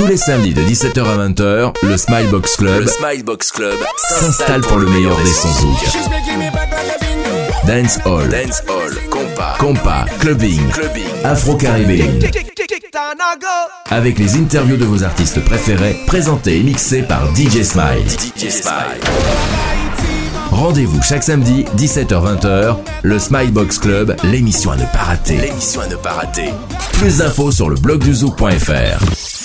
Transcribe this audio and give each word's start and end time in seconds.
Tous 0.00 0.06
les 0.06 0.16
samedis 0.16 0.54
de 0.54 0.62
17h 0.62 1.04
à 1.04 1.28
20h, 1.28 1.74
le 1.82 1.96
Smilebox 1.98 2.56
Club, 2.56 2.88
Smilebox 2.88 3.52
Club 3.52 3.76
s'installe 4.18 4.62
pour 4.62 4.78
le 4.78 4.86
meilleur 4.86 5.14
des 5.18 5.30
sons 5.30 5.52
zouk. 5.52 5.76
Dance 7.66 7.98
Hall, 8.06 8.30
Dance 8.30 8.62
Hall, 8.66 8.96
Compa, 9.10 9.56
Compa, 9.58 10.06
Clubbing, 10.20 10.68
Clubbing, 10.70 11.04
Afro-Caribbean. 11.22 12.18
Avec 13.90 14.18
les 14.18 14.36
interviews 14.36 14.78
de 14.78 14.86
vos 14.86 15.04
artistes 15.04 15.44
préférés, 15.44 15.94
présentés 16.06 16.56
et 16.56 16.62
mixés 16.62 17.02
par 17.02 17.26
DJ 17.36 17.62
Smile. 17.62 18.08
DJ 18.08 18.48
Smile. 18.48 19.00
Rendez-vous 20.50 21.02
chaque 21.02 21.24
samedi, 21.24 21.66
17h-20h, 21.76 22.76
le 23.02 23.18
Smilebox 23.18 23.78
Club, 23.78 24.16
l'émission 24.24 24.70
à 24.70 24.76
ne 24.76 24.86
pas 24.86 25.02
rater. 25.02 25.36
L'émission 25.36 25.82
à 25.82 25.88
ne 25.88 25.96
pas 25.96 26.12
rater. 26.12 26.54
Plus 26.94 27.18
d'infos 27.18 27.52
sur 27.52 27.68
le 27.68 27.76
blog 27.76 28.02
du 28.02 28.14
zouk.fr. 28.14 29.39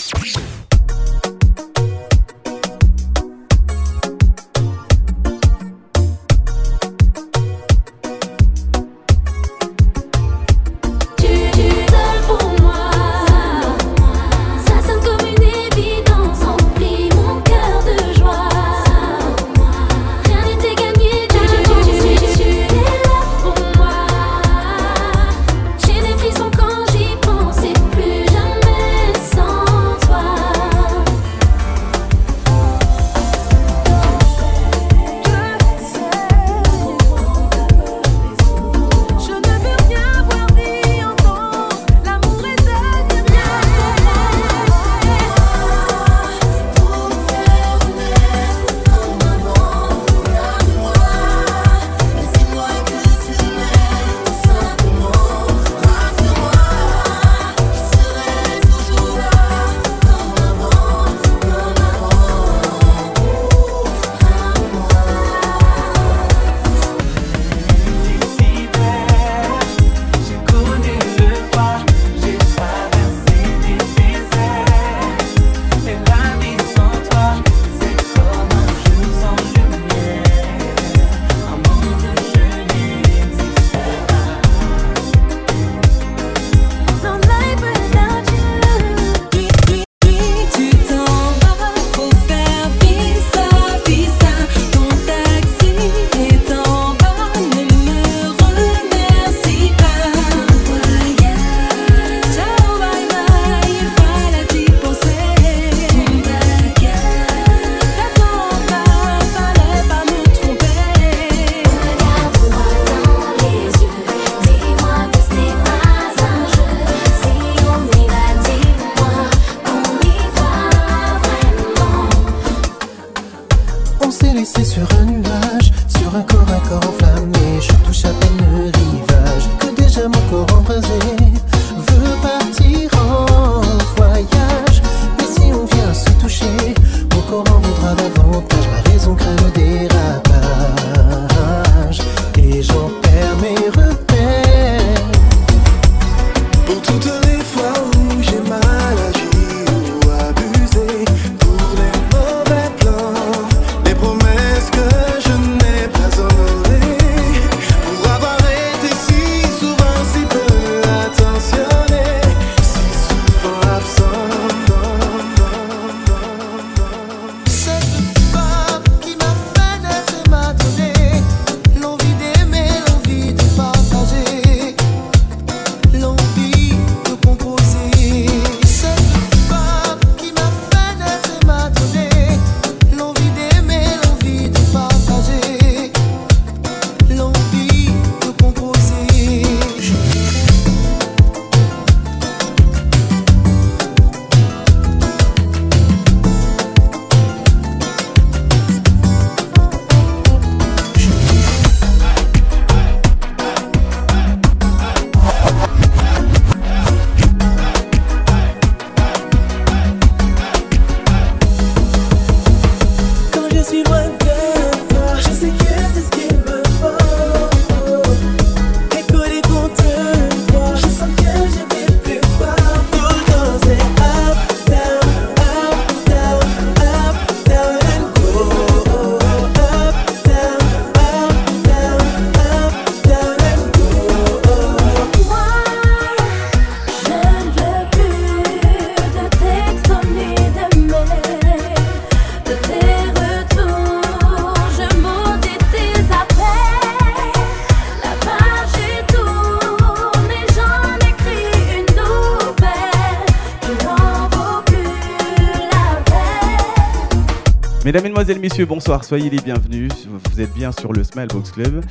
Mesdemoiselles, 258.15 258.41
Messieurs, 258.41 258.65
bonsoir, 258.65 259.03
soyez 259.03 259.29
les 259.29 259.41
bienvenus. 259.41 259.91
Vous 260.08 260.39
êtes 260.39 260.53
bien 260.53 260.72
sur 260.72 260.94
le 260.94 261.03
Smile 261.03 261.27
Box 261.27 261.51
Club 261.51 261.84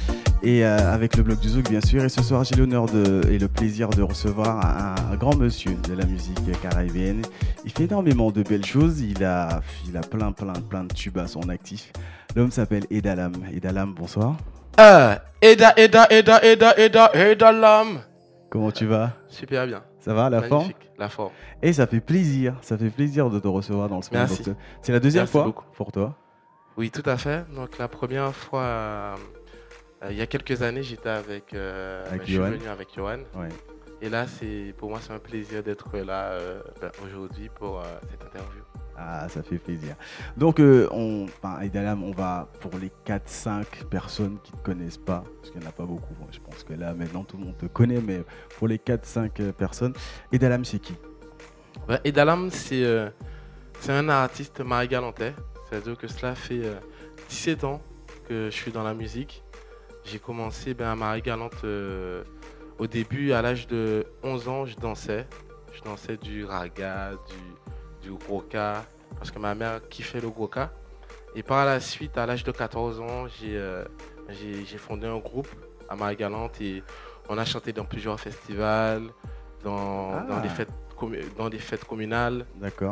et 0.42 0.64
euh, 0.64 0.90
avec 0.90 1.18
le 1.18 1.22
blog 1.22 1.38
du 1.38 1.50
Zouk, 1.50 1.68
bien 1.68 1.82
sûr. 1.82 2.02
Et 2.02 2.08
ce 2.08 2.22
soir, 2.22 2.44
j'ai 2.44 2.54
l'honneur 2.56 2.86
et 3.28 3.38
le 3.38 3.46
plaisir 3.46 3.90
de 3.90 4.00
recevoir 4.00 4.64
un, 4.64 5.16
grand 5.16 5.36
monsieur 5.36 5.76
de 5.86 5.92
la 5.92 6.06
musique 6.06 6.38
caribéenne. 6.62 7.20
Il 7.66 7.72
fait 7.72 7.84
énormément 7.84 8.30
de 8.30 8.42
belles 8.42 8.64
choses. 8.64 9.02
Il 9.02 9.22
a, 9.22 9.60
il 9.86 9.98
a 9.98 10.00
plein, 10.00 10.32
plein, 10.32 10.54
plein 10.54 10.84
de 10.84 10.94
tubes 10.94 11.18
à 11.18 11.26
son 11.26 11.46
actif. 11.50 11.92
L'homme 12.34 12.50
s'appelle 12.50 12.84
Edalam. 12.90 13.34
Edalam, 13.54 13.92
bonsoir. 13.92 14.38
Ah, 14.78 15.20
Eda, 15.42 15.74
Eda, 15.76 16.06
Eda, 16.08 16.42
Eda, 16.42 16.74
Eda, 16.78 17.10
Edalam. 17.12 18.00
Comment 18.48 18.70
tu 18.70 18.86
vas? 18.86 19.10
Super 19.28 19.66
bien. 19.66 19.82
Ça 20.04 20.12
va, 20.12 20.28
la 20.28 20.42
forme 20.42 20.70
La 20.98 21.08
forme. 21.08 21.32
Et 21.62 21.72
ça 21.72 21.86
fait 21.86 22.00
plaisir, 22.00 22.56
ça 22.60 22.76
fait 22.76 22.90
plaisir 22.90 23.30
de 23.30 23.40
te 23.40 23.48
recevoir 23.48 23.88
dans 23.88 23.96
le 23.96 24.02
Box. 24.02 24.50
C'est 24.82 24.92
la 24.92 25.00
deuxième 25.00 25.26
fois 25.26 25.50
pour 25.74 25.92
toi 25.92 26.14
Oui, 26.76 26.90
tout 26.90 27.08
à 27.08 27.16
fait. 27.16 27.50
Donc 27.54 27.78
la 27.78 27.88
première 27.88 28.34
fois, 28.34 28.60
euh, 28.60 29.16
il 30.10 30.16
y 30.16 30.20
a 30.20 30.26
quelques 30.26 30.60
années, 30.60 30.82
j'étais 30.82 31.08
avec, 31.08 31.54
euh, 31.54 32.04
avec 32.06 32.20
je 32.26 32.32
suis 32.32 32.36
venu 32.36 32.68
avec 32.68 32.88
Johan. 32.94 33.20
Et 34.02 34.10
là, 34.10 34.26
c'est 34.26 34.74
pour 34.76 34.90
moi, 34.90 34.98
c'est 35.00 35.14
un 35.14 35.18
plaisir 35.18 35.62
d'être 35.62 35.96
là 35.96 36.32
euh, 36.32 36.60
ben, 36.82 36.90
aujourd'hui 37.02 37.48
pour 37.54 37.82
cette 38.10 38.22
interview. 38.24 38.62
Ah, 38.96 39.28
ça 39.28 39.42
fait 39.42 39.58
plaisir. 39.58 39.96
Donc, 40.36 40.60
euh, 40.60 40.88
on, 40.92 41.26
on 41.42 42.10
va 42.12 42.48
pour 42.60 42.72
les 42.78 42.90
4-5 43.06 43.84
personnes 43.90 44.38
qui 44.42 44.52
ne 44.52 44.58
te 44.58 44.62
connaissent 44.62 44.98
pas, 44.98 45.24
parce 45.36 45.50
qu'il 45.50 45.60
n'y 45.60 45.66
en 45.66 45.70
a 45.70 45.72
pas 45.72 45.84
beaucoup. 45.84 46.14
je 46.30 46.38
pense 46.38 46.62
que 46.62 46.74
là, 46.74 46.94
maintenant, 46.94 47.24
tout 47.24 47.36
le 47.36 47.44
monde 47.44 47.58
te 47.58 47.66
connaît, 47.66 48.00
mais 48.00 48.22
pour 48.58 48.68
les 48.68 48.78
4-5 48.78 49.30
euh, 49.40 49.52
personnes, 49.52 49.94
Edalam, 50.32 50.64
c'est 50.64 50.78
qui? 50.78 50.94
Edalam, 52.04 52.50
c'est 52.50 52.84
euh, 52.84 53.10
un 53.88 54.08
artiste 54.08 54.60
marie-galantais. 54.60 55.34
C'est-à-dire 55.68 55.96
que 55.96 56.06
cela 56.06 56.34
fait 56.34 56.62
17 57.28 57.64
ans 57.64 57.82
que 58.28 58.48
je 58.50 58.54
suis 58.54 58.70
dans 58.70 58.84
la 58.84 58.94
musique. 58.94 59.42
J'ai 60.04 60.18
commencé 60.18 60.74
ben, 60.74 60.90
à 60.90 60.94
Marie-Galante 60.94 61.64
au 62.78 62.86
début, 62.86 63.32
à 63.32 63.42
l'âge 63.42 63.66
de 63.66 64.06
11 64.22 64.48
ans, 64.48 64.66
je 64.66 64.76
dansais. 64.76 65.26
Je 65.72 65.82
dansais 65.82 66.16
du 66.16 66.44
raga, 66.44 67.12
du 67.12 67.53
du 68.04 68.12
Goka, 68.28 68.84
parce 69.16 69.30
que 69.30 69.38
ma 69.38 69.54
mère 69.54 69.80
kiffait 69.88 70.20
le 70.20 70.28
Goka. 70.28 70.70
Et 71.34 71.42
par 71.42 71.64
la 71.64 71.80
suite, 71.80 72.16
à 72.16 72.26
l'âge 72.26 72.44
de 72.44 72.52
14 72.52 73.00
ans, 73.00 73.26
euh, 73.42 73.84
j'ai 74.30 74.78
fondé 74.78 75.06
un 75.06 75.18
groupe 75.18 75.48
à 75.88 75.96
Marie-Galante 75.96 76.60
et 76.60 76.82
on 77.28 77.36
a 77.38 77.44
chanté 77.44 77.72
dans 77.72 77.84
plusieurs 77.84 78.20
festivals, 78.20 79.08
dans, 79.64 80.12
ah. 80.12 80.26
dans, 80.28 80.40
des, 80.40 80.48
fêtes, 80.48 80.70
dans 81.36 81.48
des 81.48 81.58
fêtes 81.58 81.84
communales 81.84 82.46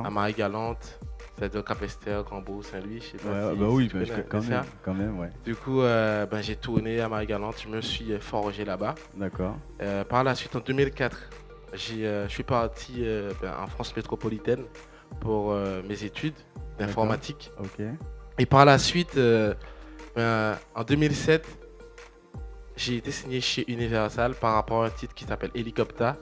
à 0.05 0.11
Marie-Galante. 0.11 0.99
C'est-à-dire 1.39 1.65
Capester, 1.65 2.21
Grand-Beau, 2.25 2.63
Saint-Louis, 2.63 3.01
je 3.01 3.07
sais 3.07 3.17
pas 3.17 3.53
si, 3.53 3.59
bah 3.59 3.67
oui, 3.69 3.91
bah 3.93 4.01
quand, 4.29 4.43
même, 4.43 4.63
quand, 4.85 4.95
même, 4.95 5.19
ouais. 5.19 5.31
Du 5.45 5.57
coup, 5.57 5.81
euh, 5.81 6.27
ben, 6.27 6.43
j'ai 6.43 6.57
tourné 6.57 7.01
à 7.01 7.09
Marie-Galante, 7.09 7.57
je 7.65 7.69
me 7.69 7.81
suis 7.81 8.13
forgé 8.21 8.65
là-bas. 8.65 8.95
D'accord. 9.17 9.57
Euh, 9.81 10.05
par 10.05 10.25
la 10.25 10.35
suite, 10.35 10.55
en 10.55 10.61
2004, 10.61 11.31
je 11.73 12.27
suis 12.29 12.43
parti 12.43 13.05
ben, 13.41 13.55
en 13.61 13.67
France 13.67 13.97
métropolitaine 13.97 14.65
pour 15.21 15.53
euh, 15.53 15.83
mes 15.89 16.05
études 16.05 16.35
d'informatique. 16.79 17.51
Et 18.39 18.47
par 18.47 18.65
la 18.65 18.79
suite, 18.79 19.17
euh, 19.17 19.55
ben, 20.17 20.57
en 20.75 20.85
2007, 20.85 21.47
j'ai 22.77 22.97
été 22.97 23.11
signé 23.11 23.41
chez 23.41 23.71
Universal 23.71 24.35
par 24.35 24.55
rapport 24.55 24.85
à 24.85 24.87
un 24.87 24.91
titre 24.91 25.15
qui 25.15 25.25
s'appelle 25.25 25.51
Helicopter, 25.55 26.13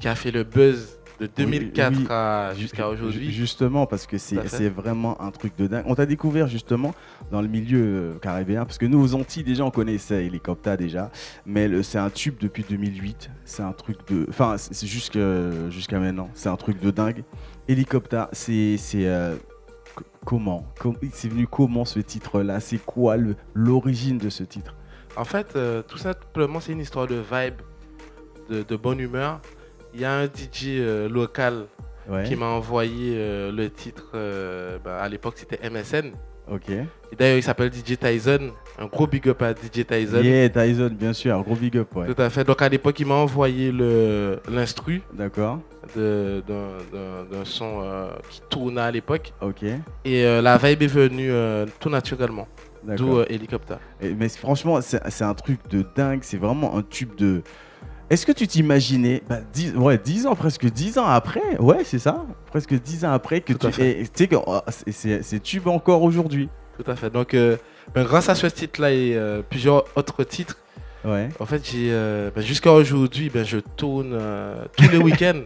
qui 0.00 0.08
a 0.08 0.14
fait 0.14 0.30
le 0.30 0.44
buzz 0.44 0.98
de 1.22 1.28
2004 1.36 2.56
jusqu'à 2.56 2.88
aujourd'hui. 2.88 3.30
Justement, 3.32 3.86
parce 3.86 4.06
que 4.06 4.18
c'est 4.18 4.68
vraiment 4.68 5.20
un 5.20 5.30
truc 5.30 5.56
de 5.56 5.66
dingue. 5.66 5.84
On 5.86 5.94
t'a 5.94 6.06
découvert 6.06 6.48
justement 6.48 6.94
dans 7.30 7.40
le 7.40 7.48
milieu 7.48 7.80
euh, 7.80 8.18
caribéen, 8.18 8.64
parce 8.64 8.78
que 8.78 8.86
nous 8.86 9.02
aux 9.02 9.14
Antilles 9.14 9.44
déjà 9.44 9.64
on 9.64 9.70
connaissait 9.70 10.26
Helicopter 10.26 10.76
déjà, 10.76 11.10
mais 11.46 11.82
c'est 11.82 11.98
un 11.98 12.10
tube 12.10 12.36
depuis 12.40 12.64
2008. 12.68 13.30
C'est 13.44 13.62
un 13.62 13.72
truc 13.72 13.98
de, 14.08 14.26
enfin 14.28 14.56
c'est 14.58 14.86
jusqu'à 14.86 15.98
maintenant, 15.98 16.28
c'est 16.34 16.48
un 16.48 16.56
truc 16.56 16.80
de 16.80 16.90
dingue. 16.90 17.24
Hélicoptère, 17.68 18.28
c'est 18.32 18.78
euh, 18.94 19.36
comment? 20.24 20.66
C'est 21.12 21.28
venu 21.28 21.46
comment 21.46 21.84
ce 21.84 22.00
titre-là? 22.00 22.60
C'est 22.60 22.84
quoi 22.84 23.16
l'origine 23.54 24.18
de 24.18 24.28
ce 24.28 24.42
titre? 24.42 24.74
En 25.16 25.24
fait, 25.24 25.54
euh, 25.56 25.82
tout 25.82 25.98
simplement, 25.98 26.60
c'est 26.60 26.72
une 26.72 26.80
histoire 26.80 27.06
de 27.06 27.16
vibe, 27.16 27.54
de, 28.48 28.76
bonne 28.76 28.98
humeur. 29.00 29.40
Il 29.94 30.00
y 30.00 30.04
a 30.04 30.12
un 30.12 30.24
DJ 30.24 30.66
euh, 30.68 31.08
local 31.08 31.66
qui 32.24 32.34
m'a 32.34 32.46
envoyé 32.46 33.14
le 33.52 33.68
titre. 33.68 34.12
Bah, 34.84 35.00
à 35.00 35.08
l'époque, 35.08 35.34
c'était 35.36 35.58
MSN. 35.70 36.12
Ok. 36.50 36.70
D'ailleurs, 37.16 37.36
il 37.36 37.42
s'appelle 37.42 37.70
DJ 37.72 37.96
Tyson. 37.98 38.50
Un 38.78 38.86
gros 38.86 39.06
big 39.06 39.28
up 39.28 39.42
à 39.42 39.52
DJ 39.52 39.86
Tyson. 39.86 40.22
Yeah, 40.22 40.48
Tyson, 40.48 40.90
bien 40.92 41.12
sûr, 41.12 41.36
un 41.36 41.40
gros 41.40 41.54
big 41.54 41.76
up. 41.76 41.94
Ouais. 41.94 42.12
Tout 42.12 42.20
à 42.20 42.30
fait. 42.30 42.44
Donc 42.44 42.60
à 42.62 42.68
l'époque, 42.68 42.98
il 43.00 43.06
m'a 43.06 43.14
envoyé 43.14 43.72
l'instru. 44.48 45.02
D'accord. 45.12 45.60
D'un 45.96 47.44
son 47.44 47.80
euh, 47.82 48.10
qui 48.30 48.40
tournait 48.48 48.80
à 48.80 48.90
l'époque. 48.90 49.32
Ok. 49.40 49.62
Et 49.62 50.24
euh, 50.24 50.40
la 50.42 50.58
vibe 50.58 50.82
est 50.82 50.86
venue 50.86 51.30
euh, 51.30 51.66
tout 51.80 51.90
naturellement. 51.90 52.48
D'où 52.84 53.20
Hélicoptère. 53.28 53.78
Mais 54.00 54.28
franchement, 54.28 54.80
c'est 54.80 55.22
un 55.22 55.34
truc 55.34 55.60
de 55.70 55.84
dingue. 55.94 56.20
C'est 56.22 56.38
vraiment 56.38 56.76
un 56.76 56.82
tube 56.82 57.14
de. 57.16 57.42
Est-ce 58.12 58.26
que 58.26 58.32
tu 58.32 58.46
t'imaginais, 58.46 59.22
bah, 59.26 59.38
ouais, 59.76 59.96
10 59.96 60.26
ans, 60.26 60.34
presque 60.34 60.66
10 60.66 60.98
ans 60.98 61.06
après, 61.06 61.56
ouais, 61.58 61.82
c'est 61.82 61.98
ça, 61.98 62.26
presque 62.48 62.74
10 62.74 63.06
ans 63.06 63.12
après, 63.12 63.40
que 63.40 63.54
tu 63.54 63.72
sais 63.72 64.28
que 64.28 64.36
oh, 64.36 64.60
c'est 64.90 65.42
tube 65.42 65.66
encore 65.66 66.02
aujourd'hui. 66.02 66.50
Tout 66.76 66.90
à 66.90 66.94
fait. 66.94 67.08
Donc, 67.08 67.32
euh, 67.32 67.56
ben, 67.94 68.04
grâce 68.04 68.28
à 68.28 68.34
ce 68.34 68.46
titre-là 68.46 68.92
et 68.92 69.14
euh, 69.16 69.40
plusieurs 69.40 69.84
autres 69.96 70.24
titres, 70.24 70.58
ouais. 71.06 71.30
en 71.40 71.46
fait, 71.46 71.66
j'ai 71.66 71.88
euh, 71.90 72.30
ben, 72.36 72.42
jusqu'à 72.42 72.74
aujourd'hui, 72.74 73.30
ben, 73.30 73.46
je 73.46 73.56
tourne 73.56 74.20
tous 74.76 74.90
les 74.90 74.98
week-ends. 75.02 75.44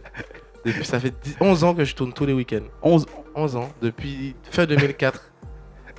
depuis, 0.65 0.85
ça 0.85 0.99
fait 0.99 1.15
11 1.41 1.63
ans 1.63 1.73
que 1.73 1.85
je 1.85 1.95
tourne 1.95 2.13
tous 2.13 2.27
les 2.27 2.33
week-ends. 2.33 2.67
11, 2.83 3.07
11 3.37 3.55
ans, 3.55 3.69
depuis 3.81 4.35
fin 4.51 4.67
2004. 4.67 5.31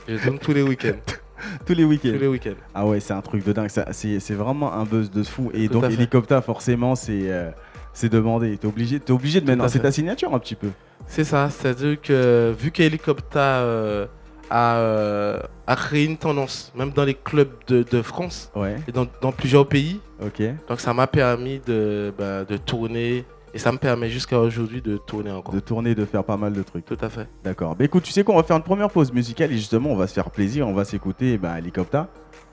je 0.10 0.18
tourne 0.18 0.38
tous 0.38 0.52
les 0.52 0.63
week-ends. 0.63 1.00
Tous 1.66 1.74
les 1.74 1.84
week-ends. 1.84 2.12
Tous 2.13 2.19
les 2.19 2.28
week-ends. 2.28 2.56
Ah 2.74 2.86
ouais, 2.86 3.00
c'est 3.00 3.13
un 3.13 3.22
truc 3.22 3.45
de 3.45 3.54
dingue. 3.54 3.69
C'est 3.92 4.34
vraiment 4.34 4.74
un 4.74 4.84
buzz 4.84 5.12
de 5.12 5.24
fou. 5.24 5.51
Et 5.54 5.68
donc, 5.68 5.86
Hélicoptère, 5.86 6.44
forcément, 6.44 6.95
c'est 6.95 7.31
euh, 7.31 7.51
c'est 7.94 8.10
demandé. 8.10 8.57
T'es 8.57 8.68
obligé, 8.68 8.98
es 8.98 9.12
obligé 9.12 9.42
de 9.42 9.45
mettre. 9.45 9.68
C'est 9.69 9.80
ta 9.80 9.92
signature 9.92 10.34
un 10.34 10.39
petit 10.39 10.56
peu. 10.56 10.69
C'est 11.07 11.24
ça. 11.24 11.50
C'est-à-dire 11.50 12.00
que 12.01 12.54
vu 12.57 12.72
qu'Hélicoptère 12.72 13.42
euh, 13.42 14.06
a, 14.50 14.78
euh, 14.78 15.39
a, 15.66 15.75
créé 15.75 16.06
une 16.06 16.18
tendance, 16.18 16.72
même 16.75 16.92
dans 16.92 17.06
les 17.06 17.16
clubs 17.16 17.51
de, 17.68 17.84
de 17.84 18.01
France 18.01 18.51
et 18.88 18.92
dans, 18.92 19.07
dans, 19.22 19.31
plusieurs 19.31 19.68
pays. 19.68 20.00
Ok. 20.22 20.42
Donc, 20.68 20.80
ça 20.80 20.94
m'a 20.94 21.07
permis 21.07 21.60
de, 21.66 22.13
bah, 22.18 22.44
de 22.44 22.57
tourner 22.57 23.25
et 23.54 23.60
ça 23.60 23.72
me 23.72 23.78
permet 23.78 24.10
jusqu'à 24.10 24.40
aujourd'hui 24.40 24.82
de 24.82 24.98
tourner 24.98 25.32
encore. 25.32 25.54
De 25.54 25.60
tourner, 25.60 25.96
de 25.96 26.06
faire 26.06 26.24
pas 26.24 26.38
mal 26.38 26.54
de 26.54 26.62
trucs. 26.64 26.86
Tout 26.86 26.98
à 27.02 27.10
fait. 27.10 27.28
D'accord. 27.44 27.76
Bah 27.76 27.86
écoute, 27.86 28.04
tu 28.04 28.12
sais 28.12 28.24
qu'on 28.24 28.36
va 28.36 28.44
faire 28.44 28.58
une 28.58 28.64
première 28.64 28.90
pause 28.90 29.12
musicale 29.12 29.51
et 29.51 29.56
justement, 29.56 29.92
on 29.92 29.96
va 29.96 30.08
se 30.08 30.13
faire 30.13 30.30
plaisir, 30.30 30.68
on 30.68 30.74
va 30.74 30.86
s'écouter 30.86 31.38
ben, 31.38 31.56
Helicopter. 31.56 32.04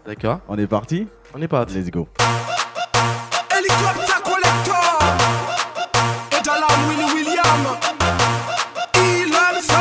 D'accord. 0.07 0.41
On 0.49 0.59
est 0.59 0.67
parti 0.67 1.07
On 1.35 1.43
est 1.43 1.49
parti. 1.49 1.75
Let's 1.75 1.91
go. 1.91 2.09
Helicopter 3.51 4.13
Collector 4.23 4.99
Et 6.33 6.43
dans 6.45 6.55
la 6.55 6.67
Willy 6.89 7.13
William 7.15 7.79
Elon 8.95 9.61
5 9.61 9.77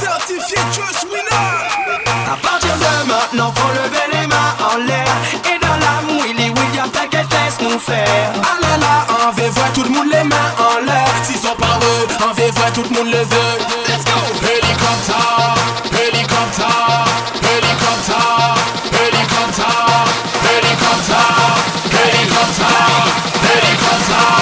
Certifié 0.00 0.58
Just 0.72 1.04
Winner 1.04 1.56
À 2.30 2.36
partir 2.42 2.74
de 2.74 3.08
maintenant, 3.08 3.52
faut 3.52 3.72
lever 3.72 4.20
les 4.20 4.26
mains 4.26 4.54
en 4.72 4.76
l'air 4.78 5.08
Et 5.44 5.58
dans 5.60 5.76
la 5.76 6.22
Willy 6.22 6.50
William, 6.50 6.90
t'inquiète, 6.90 7.26
laisse-nous 7.30 7.78
faire 7.78 8.55
tout 12.76 12.82
le 12.82 12.90
monde 12.90 13.06
le 13.06 13.20
veut. 13.20 13.56
Let's 13.88 14.04
go! 14.04 14.12
Hélicoptère, 14.42 15.54
hélicoptère, 15.92 17.06
hélicoptère, 17.40 18.54
hélicoptère, 18.92 20.04
hélicoptère, 20.52 21.56
hélicoptère, 22.04 23.06
hélicoptère. 23.40 24.36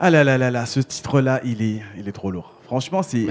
Ah 0.00 0.10
là 0.10 0.24
là 0.24 0.38
là 0.38 0.50
là, 0.50 0.64
ce 0.64 0.80
titre-là, 0.80 1.40
il 1.44 1.60
est, 1.60 1.82
il 1.98 2.08
est 2.08 2.12
trop 2.12 2.30
lourd. 2.30 2.54
Franchement, 2.68 3.02
c'est, 3.02 3.26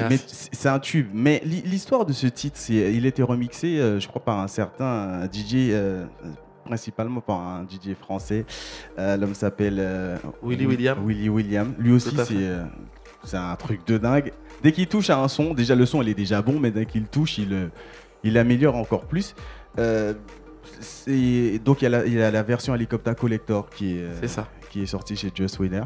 c'est 0.68 0.74
un 0.74 0.80
tube. 0.80 1.08
Mais 1.14 1.42
l'histoire 1.46 2.06
de 2.06 2.12
ce 2.12 2.28
titre, 2.28 2.58
c'est, 2.60 2.94
il 2.94 3.06
était 3.06 3.24
remixé, 3.24 3.80
euh, 3.80 4.00
je 4.02 4.08
crois, 4.08 4.22
par 4.22 4.40
un 4.40 4.48
certain 4.48 5.26
DJ, 5.32 5.72
euh, 5.72 6.06
principalement 6.66 7.22
par 7.22 7.40
un 7.40 7.64
DJ 7.64 7.94
français. 7.94 8.46
Euh, 9.00 9.16
l'homme 9.16 9.34
s'appelle 9.34 9.82
Willy 10.44 10.66
William. 10.66 10.98
Willy 11.06 11.30
William. 11.30 11.74
Lui 11.80 11.94
aussi, 11.94 12.16
c'est, 12.26 12.50
c'est 13.24 13.38
un 13.38 13.56
truc 13.56 13.88
de 13.88 13.98
dingue. 13.98 14.34
Dès 14.62 14.74
qu'il 14.74 14.88
touche 14.88 15.10
à 15.10 15.20
un 15.20 15.30
son, 15.30 15.54
déjà 15.54 15.76
le 15.76 15.86
son, 15.86 16.02
il 16.02 16.10
est 16.10 16.14
déjà 16.14 16.42
bon, 16.42 16.60
mais 16.60 16.72
dès 16.72 16.86
qu'il 16.86 17.06
touche, 17.06 17.38
il 17.38 17.70
il 18.24 18.34
l'améliore 18.34 18.76
encore 18.76 19.06
plus. 19.06 19.36
Euh, 19.80 20.14
donc 21.64 21.82
il 21.82 21.84
y, 21.84 21.86
a 21.86 21.90
la, 21.90 22.06
il 22.06 22.14
y 22.14 22.22
a 22.22 22.30
la 22.30 22.44
version 22.44 22.76
Helicopter 22.76 23.14
Collector 23.18 23.70
qui 23.70 23.98
est, 23.98 24.02
euh, 24.02 24.28
ça. 24.28 24.48
qui 24.70 24.84
est 24.84 24.86
sortie 24.86 25.16
chez 25.16 25.32
Just 25.34 25.60
Winner 25.60 25.84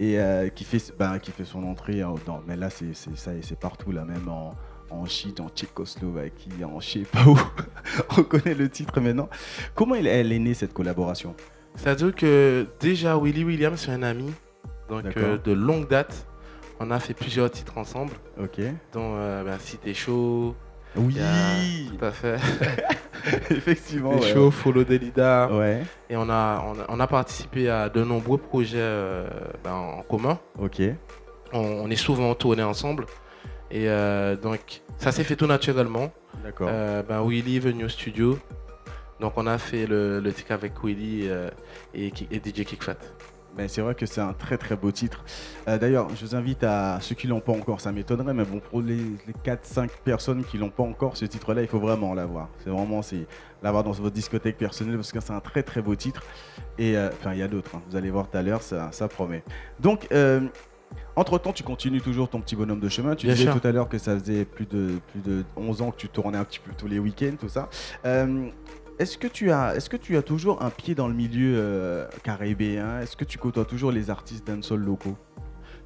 et 0.00 0.18
euh, 0.20 0.48
qui, 0.48 0.64
fait, 0.64 0.92
bah, 0.98 1.18
qui 1.18 1.30
fait 1.32 1.44
son 1.44 1.64
entrée. 1.64 2.00
dans, 2.26 2.42
mais 2.46 2.56
là, 2.56 2.70
c'est 2.70 2.94
c'est- 2.94 3.16
ça 3.16 3.34
et 3.34 3.42
c'est 3.42 3.58
partout, 3.58 3.90
là, 3.92 4.04
même 4.04 4.28
en, 4.28 4.54
en 4.90 5.04
Chine, 5.06 5.34
en 5.40 5.48
Tchécoslovaquie, 5.48 6.64
en 6.64 6.80
je 6.80 6.88
sais 6.90 6.98
pas 7.00 7.24
où. 7.26 7.38
On 8.18 8.22
connaît 8.22 8.54
le 8.54 8.68
titre 8.68 9.00
maintenant. 9.00 9.28
Comment 9.74 9.94
elle, 9.96 10.06
elle 10.06 10.32
est 10.32 10.38
née 10.38 10.54
cette 10.54 10.72
collaboration? 10.72 11.34
C'est-à-dire 11.74 12.14
que 12.14 12.66
déjà 12.80 13.16
Willy 13.18 13.44
Williams, 13.44 13.80
c'est 13.84 13.92
un 13.92 14.02
ami, 14.02 14.32
donc 14.88 15.04
euh, 15.16 15.38
de 15.38 15.52
longue 15.52 15.88
date. 15.88 16.26
On 16.80 16.90
a 16.92 17.00
fait 17.00 17.12
plusieurs 17.14 17.50
titres 17.50 17.76
ensemble, 17.76 18.12
Ok. 18.40 18.60
dont 18.92 19.14
euh, 19.16 19.56
Si 19.58 19.78
t'es 19.78 19.94
chaud, 19.94 20.54
Oui, 20.96 21.14
tout 21.98 22.04
à 22.04 22.10
fait. 22.10 22.36
effectivement. 23.50 24.14
Ouais. 24.14 24.32
chaud, 24.32 24.50
Follow 24.50 24.84
Delida. 24.84 25.48
Ouais, 25.52 25.82
Et 26.08 26.16
on 26.16 26.28
a, 26.30 26.64
on, 26.66 26.80
a, 26.80 26.86
on 26.88 27.00
a 27.00 27.06
participé 27.06 27.68
à 27.68 27.88
de 27.88 28.02
nombreux 28.04 28.38
projets 28.38 28.78
euh, 28.80 29.28
ben, 29.64 29.72
en 29.72 30.02
commun. 30.02 30.38
ok. 30.58 30.80
On, 31.52 31.60
on 31.60 31.90
est 31.90 31.96
souvent 31.96 32.34
tournés 32.34 32.62
ensemble. 32.62 33.06
Et 33.70 33.88
euh, 33.88 34.36
donc, 34.36 34.82
ça 34.98 35.12
s'est 35.12 35.24
fait 35.24 35.36
tout 35.36 35.46
naturellement. 35.46 36.10
D'accord. 36.42 36.68
Euh, 36.70 37.02
ben, 37.02 37.22
Willy 37.26 37.56
est 37.56 37.60
venu 37.60 37.84
au 37.84 37.88
studio. 37.88 38.38
Donc, 39.20 39.32
on 39.36 39.46
a 39.46 39.58
fait 39.58 39.86
le, 39.86 40.20
le 40.20 40.32
titre 40.32 40.52
avec 40.52 40.72
Willy 40.82 41.28
et, 41.94 42.12
et 42.30 42.36
DJ 42.38 42.64
Kickfat. 42.64 42.96
Mais 43.58 43.66
c'est 43.66 43.80
vrai 43.80 43.96
que 43.96 44.06
c'est 44.06 44.20
un 44.20 44.32
très 44.32 44.56
très 44.56 44.76
beau 44.76 44.92
titre. 44.92 45.24
Euh, 45.66 45.78
D'ailleurs, 45.78 46.08
je 46.14 46.24
vous 46.24 46.36
invite 46.36 46.62
à 46.62 46.98
ceux 47.00 47.16
qui 47.16 47.26
l'ont 47.26 47.40
pas 47.40 47.52
encore, 47.52 47.80
ça 47.80 47.90
m'étonnerait, 47.90 48.32
mais 48.32 48.44
bon, 48.44 48.60
pour 48.60 48.80
les, 48.80 48.96
les 48.96 49.32
4-5 49.44 49.88
personnes 50.04 50.44
qui 50.44 50.58
l'ont 50.58 50.70
pas 50.70 50.84
encore, 50.84 51.16
ce 51.16 51.24
titre-là, 51.24 51.62
il 51.62 51.68
faut 51.68 51.80
vraiment 51.80 52.14
l'avoir. 52.14 52.48
C'est 52.62 52.70
vraiment 52.70 53.00
l'avoir 53.62 53.82
dans 53.82 53.90
votre 53.90 54.14
discothèque 54.14 54.56
personnelle 54.56 54.94
parce 54.94 55.10
que 55.10 55.18
c'est 55.18 55.32
un 55.32 55.40
très 55.40 55.64
très 55.64 55.82
beau 55.82 55.96
titre. 55.96 56.22
Et 56.78 56.96
euh, 56.96 57.10
enfin, 57.12 57.32
il 57.32 57.40
y 57.40 57.42
a 57.42 57.48
d'autres, 57.48 57.74
hein. 57.74 57.82
vous 57.90 57.96
allez 57.96 58.10
voir 58.10 58.30
tout 58.30 58.38
à 58.38 58.42
l'heure, 58.42 58.62
ça, 58.62 58.90
ça 58.92 59.08
promet. 59.08 59.42
Donc, 59.80 60.06
euh, 60.12 60.40
entre-temps, 61.16 61.52
tu 61.52 61.64
continues 61.64 62.00
toujours 62.00 62.28
ton 62.28 62.40
petit 62.40 62.54
bonhomme 62.54 62.78
de 62.78 62.88
chemin. 62.88 63.16
Tu 63.16 63.26
Bien 63.26 63.34
disais 63.34 63.50
tout 63.50 63.66
à 63.66 63.72
l'heure 63.72 63.88
que 63.88 63.98
ça 63.98 64.16
faisait 64.16 64.44
plus 64.44 64.66
de, 64.66 65.00
plus 65.10 65.20
de 65.20 65.44
11 65.56 65.82
ans 65.82 65.90
que 65.90 65.96
tu 65.96 66.08
tournais 66.08 66.38
un 66.38 66.44
petit 66.44 66.60
peu 66.60 66.70
tous 66.78 66.86
les 66.86 67.00
week-ends, 67.00 67.34
tout 67.40 67.48
ça. 67.48 67.68
Euh, 68.04 68.50
est-ce 68.98 69.16
que, 69.18 69.26
tu 69.28 69.50
as, 69.50 69.74
est-ce 69.76 69.88
que 69.88 69.96
tu 69.96 70.16
as 70.16 70.22
toujours 70.22 70.62
un 70.62 70.70
pied 70.70 70.94
dans 70.94 71.08
le 71.08 71.14
milieu 71.14 71.54
euh, 71.56 72.06
caribéen? 72.22 73.00
Est-ce 73.00 73.16
que 73.16 73.24
tu 73.24 73.38
côtoies 73.38 73.64
toujours 73.64 73.92
les 73.92 74.10
artistes 74.10 74.46
dancehall 74.46 74.80
locaux 74.80 75.16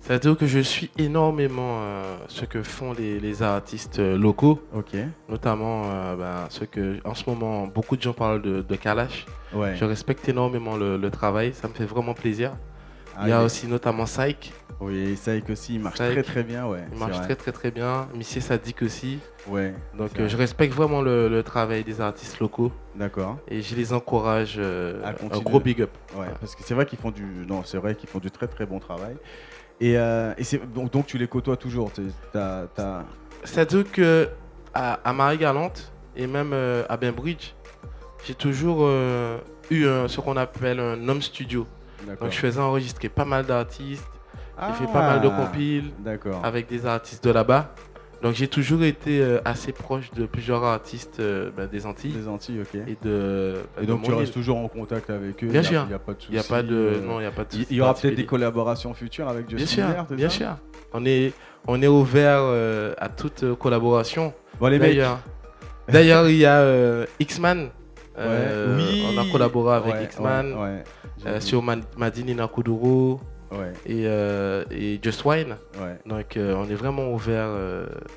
C'est-à-dire 0.00 0.36
que 0.36 0.46
je 0.46 0.58
suis 0.60 0.90
énormément 0.98 1.78
euh, 1.82 2.16
ce 2.28 2.44
que 2.44 2.62
font 2.62 2.92
les, 2.92 3.20
les 3.20 3.42
artistes 3.42 3.98
euh, 3.98 4.16
locaux, 4.16 4.62
Ok. 4.74 4.96
notamment 5.28 5.82
euh, 5.86 6.16
ben, 6.16 6.46
ce 6.48 6.64
que, 6.64 6.98
en 7.04 7.14
ce 7.14 7.28
moment, 7.28 7.66
beaucoup 7.66 7.96
de 7.96 8.02
gens 8.02 8.12
parlent 8.14 8.42
de, 8.42 8.62
de 8.62 8.76
Kalash. 8.76 9.26
Ouais. 9.54 9.76
Je 9.76 9.84
respecte 9.84 10.28
énormément 10.28 10.76
le, 10.76 10.96
le 10.96 11.10
travail, 11.10 11.52
ça 11.54 11.68
me 11.68 11.74
fait 11.74 11.84
vraiment 11.86 12.14
plaisir. 12.14 12.52
Ah, 13.16 13.22
il 13.24 13.28
y 13.28 13.32
a 13.32 13.42
aussi 13.42 13.66
notamment 13.66 14.04
Psych, 14.04 14.52
Oui, 14.80 15.16
Saïk 15.16 15.48
aussi, 15.50 15.74
il 15.74 15.80
marche 15.80 15.96
très 15.98 16.22
très 16.22 16.42
bien, 16.42 16.66
ouais. 16.66 16.84
il 16.92 16.98
marche 16.98 17.12
vrai. 17.16 17.24
très 17.26 17.36
très 17.36 17.52
très 17.52 17.70
bien. 17.70 18.08
Missy 18.14 18.40
Sadik 18.40 18.82
aussi. 18.82 19.18
Ouais, 19.46 19.74
Donc 19.96 20.18
euh, 20.18 20.28
je 20.28 20.36
respecte 20.36 20.74
vraiment 20.74 21.02
le, 21.02 21.28
le 21.28 21.42
travail 21.42 21.84
des 21.84 22.00
artistes 22.00 22.40
locaux 22.40 22.72
d'accord. 22.96 23.36
et 23.48 23.60
je 23.62 23.74
les 23.76 23.92
encourage. 23.92 24.54
euh, 24.58 25.00
À 25.04 25.10
un 25.34 25.40
gros 25.40 25.60
big 25.60 25.82
up. 25.82 25.90
Ouais, 26.16 26.26
parce 26.40 26.54
que 26.56 26.62
c'est 26.64 26.74
vrai 26.74 26.86
qu'ils 26.86 26.98
font 26.98 27.10
du, 27.10 27.22
non, 27.48 27.62
c'est 27.64 27.78
vrai 27.78 27.94
qu'ils 27.94 28.08
font 28.08 28.18
du 28.18 28.30
très 28.30 28.48
très 28.48 28.66
bon 28.66 28.78
travail. 28.78 29.16
Et, 29.80 29.96
euh, 29.98 30.32
et 30.38 30.44
donc, 30.74 30.90
donc 30.92 31.06
tu 31.06 31.18
les 31.18 31.26
côtoies 31.28 31.56
toujours. 31.56 31.90
C'est-à-dire 33.44 33.90
que 33.90 34.28
à, 34.74 34.94
à 35.04 35.12
Marie-Galante 35.12 35.92
et 36.16 36.26
même 36.26 36.54
à 36.88 36.96
Bainbridge, 36.96 37.52
j'ai 38.24 38.34
toujours 38.34 38.88
eu 39.70 39.86
un- 39.86 40.08
ce 40.08 40.20
qu'on 40.20 40.36
appelle 40.36 40.80
un 40.80 41.08
home 41.08 41.22
studio. 41.22 41.66
Donc 42.20 42.30
je 42.30 42.36
faisais 42.38 42.60
enregistrer 42.60 43.08
pas 43.08 43.24
mal 43.24 43.44
d'artistes, 43.46 44.04
j'ai 44.58 44.64
Ah, 44.68 44.72
fait 44.72 44.86
pas 44.92 45.02
mal 45.02 45.20
de 45.20 45.28
compiles 45.28 45.90
D'accord. 46.00 46.40
avec 46.44 46.68
des 46.68 46.86
artistes 46.86 47.24
de 47.24 47.30
là-bas. 47.30 47.74
Donc 48.22 48.34
j'ai 48.34 48.46
toujours 48.46 48.84
été 48.84 49.20
euh, 49.20 49.40
assez 49.44 49.72
proche 49.72 50.12
de 50.12 50.26
plusieurs 50.26 50.62
artistes 50.62 51.18
euh, 51.18 51.50
ben, 51.56 51.66
des 51.66 51.86
Antilles 51.86 52.12
Des 52.12 52.28
Antilles, 52.28 52.60
ok. 52.60 52.80
et 52.86 52.96
de. 53.02 53.54
Et 53.82 53.86
donc 53.86 54.02
de 54.02 54.06
tu 54.06 54.12
restes 54.12 54.28
île. 54.28 54.32
toujours 54.34 54.58
en 54.58 54.68
contact 54.68 55.10
avec 55.10 55.42
eux. 55.42 55.48
Bien 55.48 55.62
sûr. 55.64 55.84
y 55.90 55.94
a 55.94 55.98
pas 55.98 56.12
de 56.12 56.18
Il 56.28 56.32
n'y 56.32 56.38
a 56.38 56.42
souci, 56.42 56.52
pas 56.52 56.62
de. 56.62 56.74
euh, 56.74 57.00
Non, 57.04 57.18
il 57.18 57.24
y 57.24 57.26
a 57.26 57.32
pas 57.32 57.42
de. 57.42 57.48
Il 57.54 57.62
souci 57.62 57.74
y 57.74 57.80
aura 57.80 57.94
peut-être 57.94 58.14
des 58.14 58.24
collaborations 58.26 58.94
futures 58.94 59.28
avec 59.28 59.46
Bien 59.46 59.58
Justin 59.58 59.74
sûr, 59.74 59.86
Bieber, 59.88 60.04
c'est 60.08 60.14
bien 60.14 60.28
ça 60.28 60.36
sûr. 60.36 60.56
On 60.92 61.04
est, 61.04 61.32
on 61.66 61.82
est 61.82 61.88
ouvert 61.88 62.38
euh, 62.42 62.94
à 62.98 63.08
toute 63.08 63.42
euh, 63.42 63.56
collaboration. 63.56 64.32
Bon 64.60 64.68
les. 64.68 64.78
D'ailleurs, 64.78 65.18
d'ailleurs, 65.88 66.28
il 66.28 66.36
y 66.36 66.46
a 66.46 66.58
euh, 66.60 67.06
X-Man. 67.18 67.70
Euh, 68.18 68.76
ouais. 68.76 68.84
Oui. 68.84 69.04
On 69.12 69.18
a 69.20 69.32
collaboré 69.32 69.74
avec 69.74 69.94
Ouais, 69.94 70.04
X-Man 70.04 70.52
ouais, 70.52 70.84
euh, 71.26 71.34
vu. 71.34 71.40
sur 71.40 71.62
Ma- 71.62 71.76
Madini 71.96 72.34
Nakuduro 72.34 73.20
Ouais, 73.50 73.72
et, 73.84 74.04
euh, 74.06 74.64
et 74.70 74.98
Just 75.02 75.22
Wine. 75.26 75.56
ouais. 75.78 75.98
Donc, 76.06 76.38
euh, 76.38 76.54
on 76.56 76.64
est 76.70 76.74
vraiment 76.74 77.12
ouvert. 77.12 77.50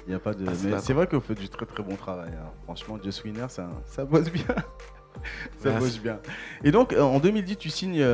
Il 0.08 0.14
a 0.14 0.20
pas 0.20 0.34
de. 0.34 0.46
C'est 0.80 0.94
vrai 0.94 1.08
qu'on 1.08 1.20
fait 1.20 1.36
du 1.36 1.50
très 1.50 1.66
très 1.66 1.84
bon 1.84 1.96
travail. 1.98 2.30
hein. 2.42 2.50
Franchement, 2.64 2.98
Just 3.04 3.24
Winner, 3.26 3.48
ça, 3.50 3.68
ça 3.86 4.06
bosse 4.06 4.32
bien. 4.32 4.46
ça 5.58 5.70
Merci. 5.72 5.80
bosse 5.80 6.00
bien. 6.00 6.20
Et 6.64 6.72
donc, 6.72 6.94
en 6.98 7.20
2010, 7.20 7.58
tu 7.58 7.70
signes 7.70 8.06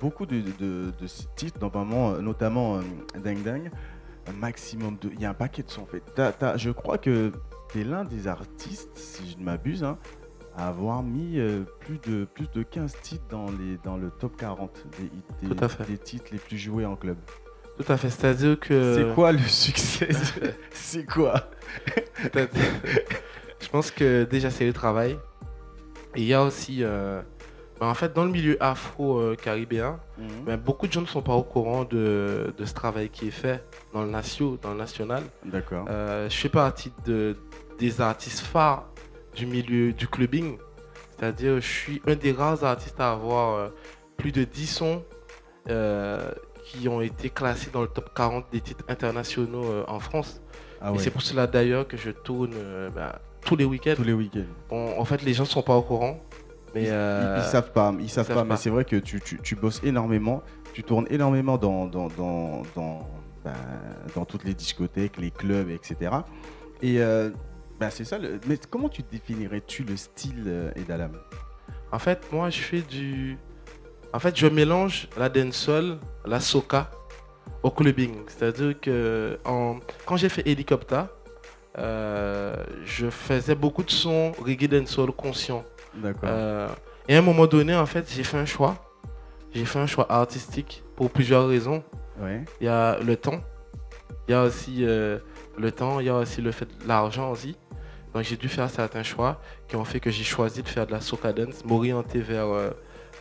beaucoup 0.00 0.26
de, 0.26 0.40
de- 0.60 0.90
de 1.00 1.06
titres, 1.36 1.58
notamment, 1.62 2.12
notamment 2.20 2.80
Dang 3.24 3.42
Dang. 3.42 3.70
Un 4.28 4.32
maximum 4.38 4.98
de. 5.00 5.08
Il 5.14 5.20
y 5.22 5.24
a 5.24 5.30
un 5.30 5.34
paquet 5.34 5.62
de 5.62 5.70
sons 5.70 5.82
en 5.82 5.86
fait. 5.86 6.02
Je 6.58 6.70
crois 6.70 6.98
que 6.98 7.32
tu 7.70 7.80
es 7.80 7.84
l'un 7.84 8.04
des 8.04 8.28
artistes, 8.28 8.90
si 8.98 9.30
je 9.30 9.38
ne 9.38 9.44
m'abuse, 9.44 9.82
hein, 9.84 9.96
à 10.58 10.68
avoir 10.68 11.02
mis 11.04 11.38
euh, 11.38 11.62
plus, 11.80 11.98
de, 11.98 12.24
plus 12.24 12.48
de 12.52 12.62
15 12.64 12.96
titres 13.00 13.24
dans, 13.30 13.46
les, 13.46 13.78
dans 13.84 13.96
le 13.96 14.10
top 14.10 14.36
40 14.36 14.70
des, 15.40 15.48
des- 15.48 15.54
des 15.86 15.98
titres 15.98 16.26
les 16.32 16.38
plus 16.38 16.58
joués 16.58 16.84
en 16.84 16.96
club. 16.96 17.16
Tout 17.78 17.90
à 17.92 17.96
fait. 17.96 18.10
C'est-à-dire 18.10 18.58
que. 18.58 18.94
C'est 18.96 19.14
quoi 19.14 19.30
le 19.30 19.38
succès 19.38 20.08
C'est 20.72 21.06
quoi? 21.06 21.48
Je 23.60 23.68
pense 23.70 23.90
que 23.90 24.24
déjà, 24.24 24.50
c'est 24.50 24.66
le 24.66 24.72
travail. 24.72 25.12
Et 26.16 26.22
il 26.22 26.24
y 26.24 26.34
a 26.34 26.42
aussi. 26.42 26.82
euh, 26.82 27.20
ben, 27.80 27.86
en 27.86 27.94
fait, 27.94 28.12
dans 28.12 28.24
le 28.24 28.30
milieu 28.32 28.56
afro-caribéen, 28.60 30.00
ben, 30.44 30.56
beaucoup 30.56 30.88
de 30.88 30.92
gens 30.92 31.02
ne 31.02 31.06
sont 31.06 31.22
pas 31.22 31.34
au 31.34 31.44
courant 31.44 31.84
de, 31.84 32.52
de 32.56 32.64
ce 32.64 32.74
travail 32.74 33.08
qui 33.08 33.28
est 33.28 33.32
fait 33.32 33.62
dans 33.92 34.02
le, 34.02 34.10
natio, 34.10 34.58
dans 34.60 34.72
le 34.72 34.78
national. 34.78 35.22
D'accord. 35.44 35.86
Euh, 35.88 36.28
je 36.28 36.36
fais 36.36 36.48
partie 36.48 36.92
de, 37.06 37.36
des 37.78 38.00
artistes 38.00 38.40
phares 38.40 38.88
du 39.34 39.46
milieu 39.46 39.92
du 39.92 40.06
clubbing. 40.08 40.56
C'est-à-dire, 41.18 41.56
je 41.56 41.66
suis 41.66 42.02
un 42.06 42.14
des 42.14 42.32
rares 42.32 42.62
artistes 42.64 43.00
à 43.00 43.12
avoir 43.12 43.54
euh, 43.54 43.68
plus 44.16 44.32
de 44.32 44.44
10 44.44 44.66
sons 44.66 45.04
euh, 45.68 46.30
qui 46.64 46.88
ont 46.88 47.00
été 47.00 47.30
classés 47.30 47.70
dans 47.72 47.82
le 47.82 47.88
top 47.88 48.14
40 48.14 48.46
des 48.52 48.60
titres 48.60 48.84
internationaux 48.88 49.64
euh, 49.64 49.84
en 49.88 49.98
France. 50.00 50.40
Ah 50.80 50.90
Et 50.90 50.92
ouais. 50.92 50.98
c'est 51.00 51.10
pour 51.10 51.22
cela 51.22 51.46
d'ailleurs 51.46 51.88
que 51.88 51.96
je 51.96 52.10
tourne 52.10 52.52
euh, 52.54 52.88
ben, 52.90 53.12
tous 53.44 53.56
les 53.56 53.64
week-ends. 53.64 53.94
Tous 53.96 54.04
les 54.04 54.12
week-ends. 54.12 54.44
Bon, 54.70 54.98
en 54.98 55.04
fait, 55.04 55.22
les 55.22 55.34
gens 55.34 55.42
ne 55.44 55.48
sont 55.48 55.62
pas 55.62 55.74
au 55.76 55.82
courant. 55.82 56.20
Mais 56.74 56.82
Ils, 56.82 56.86
ils- 56.88 57.38
ils 57.38 57.42
savent 57.44 57.72
pas, 57.72 57.94
ils 57.98 58.10
savent 58.10 58.26
savent 58.26 58.36
pas, 58.36 58.44
mais 58.44 58.56
c'est 58.56 58.68
vrai 58.70 58.84
que 58.84 58.96
tu, 58.96 59.20
tu- 59.20 59.40
tu 59.42 59.56
bosses 59.56 59.80
énormément, 59.82 60.42
tu 60.74 60.82
tournes 60.84 61.06
énormément 61.10 61.56
dans, 61.56 61.86
dans, 61.86 62.08
dans, 62.08 62.62
dans, 62.76 63.08
bah, 63.42 63.52
dans 64.14 64.26
toutes 64.26 64.44
les 64.44 64.52
discothèques, 64.54 65.16
les 65.16 65.30
clubs, 65.30 65.70
etc. 65.70 66.10
Et 66.82 67.00
bah, 67.78 67.90
c'est 67.90 68.04
ça, 68.04 68.18
le- 68.18 68.40
mais 68.46 68.58
comment 68.70 68.88
tu 68.88 69.02
définirais-tu 69.02 69.84
le 69.84 69.96
style 69.96 70.44
euh, 70.46 70.70
Edalam 70.76 71.12
En 71.92 71.98
fait, 71.98 72.20
moi, 72.32 72.50
je 72.50 72.58
fais 72.60 72.80
du. 72.82 73.38
En 74.12 74.18
fait, 74.18 74.36
je 74.36 74.46
mélange 74.46 75.08
la 75.18 75.28
dancehall, 75.28 75.98
la 76.24 76.40
soca 76.40 76.90
au 77.62 77.70
clubbing. 77.70 78.14
C'est-à-dire 78.26 78.80
que 78.80 79.38
en... 79.44 79.76
quand 80.06 80.16
j'ai 80.16 80.28
fait 80.28 80.46
Helicopter, 80.48 81.02
euh, 81.78 82.54
je 82.84 83.10
faisais 83.10 83.54
beaucoup 83.54 83.82
de 83.82 83.90
sons 83.90 84.32
reggae 84.42 84.66
dancehall 84.68 85.12
conscient. 85.12 85.64
D'accord. 85.94 86.28
Euh, 86.32 86.68
et 87.06 87.16
à 87.16 87.18
un 87.18 87.22
moment 87.22 87.46
donné, 87.46 87.74
en 87.76 87.86
fait, 87.86 88.10
j'ai 88.14 88.24
fait 88.24 88.38
un 88.38 88.46
choix. 88.46 88.76
J'ai 89.54 89.64
fait 89.64 89.78
un 89.78 89.86
choix 89.86 90.10
artistique 90.10 90.82
pour 90.96 91.10
plusieurs 91.10 91.46
raisons. 91.48 91.82
ouais. 92.20 92.44
Il 92.60 92.64
y 92.64 92.68
a 92.68 92.98
le 92.98 93.16
temps, 93.16 93.40
il 94.28 94.32
y 94.32 94.34
a 94.34 94.42
aussi 94.42 94.84
euh, 94.84 95.18
le 95.56 95.70
temps, 95.72 96.00
il 96.00 96.06
y 96.06 96.10
a 96.10 96.16
aussi 96.16 96.42
le 96.42 96.50
fait 96.52 96.66
de 96.66 96.86
l'argent 96.88 97.30
aussi. 97.30 97.56
Donc 98.14 98.22
j'ai 98.24 98.36
dû 98.36 98.48
faire 98.48 98.70
certains 98.70 99.02
choix 99.02 99.40
qui 99.68 99.76
ont 99.76 99.84
fait 99.84 100.00
que 100.00 100.10
j'ai 100.10 100.24
choisi 100.24 100.62
de 100.62 100.68
faire 100.68 100.86
de 100.86 100.92
la 100.92 101.00
soca 101.00 101.32
dance, 101.32 101.64
m'orienter 101.64 102.20
vers 102.20 102.46
euh, 102.46 102.70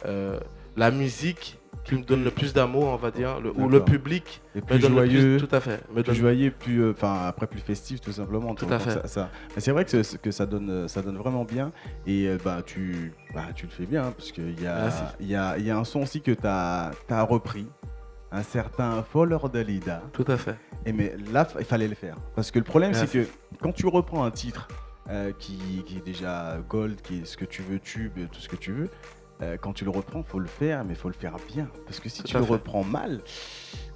euh, 0.05 0.39
la 0.75 0.91
musique 0.91 1.59
qui 1.83 1.95
me 1.95 2.03
donne 2.03 2.23
le 2.25 2.31
plus 2.31 2.51
d'amour, 2.53 2.83
on 2.87 2.97
va 2.97 3.11
dire, 3.11 3.39
le- 3.39 3.51
ou 3.51 3.69
le 3.69 3.79
public 3.85 4.41
Et 4.55 4.57
me 4.59 4.65
plus 4.65 4.79
donne 4.79 4.91
joyeux, 4.91 5.33
le 5.33 5.37
plus, 5.37 5.47
tout 5.47 5.55
à 5.55 5.59
fait, 5.61 5.81
me 5.89 5.93
plus 5.95 6.03
donne 6.03 6.15
joyeux, 6.15 6.51
plus, 6.51 6.79
euh, 6.83 6.91
enfin 6.91 7.25
après 7.27 7.47
plus 7.47 7.61
festif 7.61 8.01
tout 8.01 8.11
simplement. 8.11 8.55
Tout 8.55 8.67
à 8.69 8.77
fait. 8.79 8.91
Ça, 8.91 9.07
ça- 9.07 9.29
mais 9.55 9.61
c'est 9.61 9.71
vrai 9.71 9.85
que, 9.85 10.17
que 10.17 10.31
ça 10.31 10.45
donne, 10.45 10.87
ça 10.89 11.01
donne 11.01 11.17
vraiment 11.17 11.45
bien 11.45 11.71
et 12.05 12.29
bah 12.43 12.61
tu, 12.65 13.13
bah 13.33 13.45
tu 13.55 13.65
le 13.67 13.71
fais 13.71 13.85
bien 13.85 14.03
hein, 14.07 14.13
parce 14.17 14.31
qu'il 14.33 14.61
y 14.61 14.67
a, 14.67 15.13
il 15.21 15.27
y 15.27 15.35
a, 15.35 15.57
il 15.57 15.65
y 15.65 15.71
a 15.71 15.77
un 15.77 15.85
son 15.85 16.01
aussi 16.01 16.21
que 16.21 16.31
tu 16.31 16.45
as, 16.45 16.91
repris, 17.09 17.67
un 18.31 18.43
certain 18.43 19.03
Foller 19.03 19.37
Dalida. 19.51 20.01
tout 20.13 20.25
à 20.27 20.37
fait. 20.37 20.55
Et 20.85 20.91
mais 20.93 21.15
là, 21.31 21.47
il 21.59 21.65
fallait 21.65 21.87
le 21.87 21.95
faire. 21.95 22.15
Parce 22.35 22.51
que 22.51 22.59
le 22.59 22.65
problème, 22.65 22.93
c'est 22.93 23.09
que 23.09 23.25
quand 23.61 23.71
tu 23.73 23.87
reprends 23.87 24.23
un 24.23 24.31
titre 24.31 24.67
euh, 25.09 25.31
qui, 25.39 25.57
qui 25.85 25.97
est 25.97 26.05
déjà 26.05 26.57
gold, 26.67 27.01
qui 27.01 27.19
est 27.19 27.25
ce 27.25 27.37
que 27.37 27.45
tu 27.45 27.61
veux, 27.61 27.79
tube, 27.79 28.17
tout 28.31 28.39
ce 28.39 28.49
que 28.49 28.55
tu 28.57 28.71
veux. 28.73 28.89
euh, 29.41 29.55
quand 29.55 29.71
tu 29.73 29.85
le 29.85 29.91
reprends, 29.91 30.23
faut 30.23 30.39
le 30.39 30.47
faire, 30.47 30.83
mais 30.83 30.95
faut 30.95 31.07
le 31.09 31.13
faire 31.13 31.35
bien. 31.53 31.69
Parce 31.85 31.99
que 31.99 32.09
si 32.09 32.21
Tout 32.23 32.27
tu 32.29 32.37
le 32.37 32.43
fait. 32.43 32.51
reprends 32.53 32.83
mal, 32.83 33.21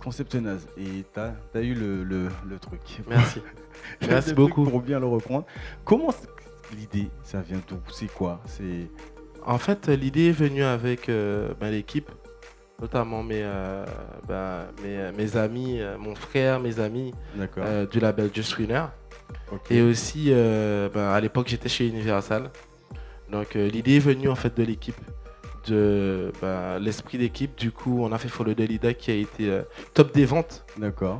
concept 0.04 0.36
naze. 0.36 0.68
Et 0.78 1.04
t'as 1.14 1.32
as 1.56 1.62
eu 1.62 1.74
le, 1.74 2.04
le, 2.04 2.30
le 2.48 2.60
truc. 2.60 2.82
Merci. 3.10 3.42
Merci 4.08 4.34
beaucoup. 4.34 4.64
Pour 4.64 4.82
bien 4.82 5.00
le 5.00 5.08
reprendre. 5.08 5.46
Comment 5.84 6.14
l'idée, 6.78 7.10
ça 7.24 7.42
vient 7.42 7.62
d'où? 7.68 7.78
C'est 7.92 8.12
quoi? 8.14 8.40
C'est 8.46 8.88
En 9.46 9.58
fait, 9.58 9.88
l'idée 9.88 10.30
est 10.30 10.32
venue 10.32 10.64
avec 10.64 11.10
euh, 11.10 11.54
ben, 11.60 11.72
l'équipe, 11.72 12.10
notamment 12.82 13.24
mes, 13.24 13.42
euh, 13.44 13.86
ben, 14.28 14.66
mes, 14.84 15.12
mes 15.12 15.38
amis, 15.38 15.80
euh, 15.80 15.98
mon 15.98 16.16
frère, 16.16 16.60
mes 16.60 16.80
amis 16.80 17.14
euh, 17.58 17.86
du 17.86 18.00
label 18.00 18.30
Just 18.34 18.58
Winner. 18.58 18.86
Et 19.70 19.82
aussi, 19.82 20.28
euh, 20.30 20.90
ben, 20.94 21.10
à 21.10 21.20
l'époque, 21.20 21.48
j'étais 21.48 21.70
chez 21.70 21.88
Universal. 21.88 22.50
Donc, 23.32 23.56
euh, 23.56 23.70
l'idée 23.70 23.98
est 23.98 24.00
venue 24.00 24.30
en 24.30 24.36
fait 24.36 24.56
de 24.58 24.64
l'équipe, 24.64 25.00
de 25.68 26.32
ben, 26.42 26.80
l'esprit 26.80 27.18
d'équipe. 27.18 27.58
Du 27.58 27.72
coup, 27.72 28.04
on 28.04 28.12
a 28.12 28.18
fait 28.18 28.28
Follow 28.28 28.54
the 28.54 28.60
Leader 28.60 28.96
qui 28.98 29.12
a 29.12 29.16
été 29.16 29.50
euh, 29.50 29.62
top 29.94 30.14
des 30.14 30.26
ventes 30.26 30.66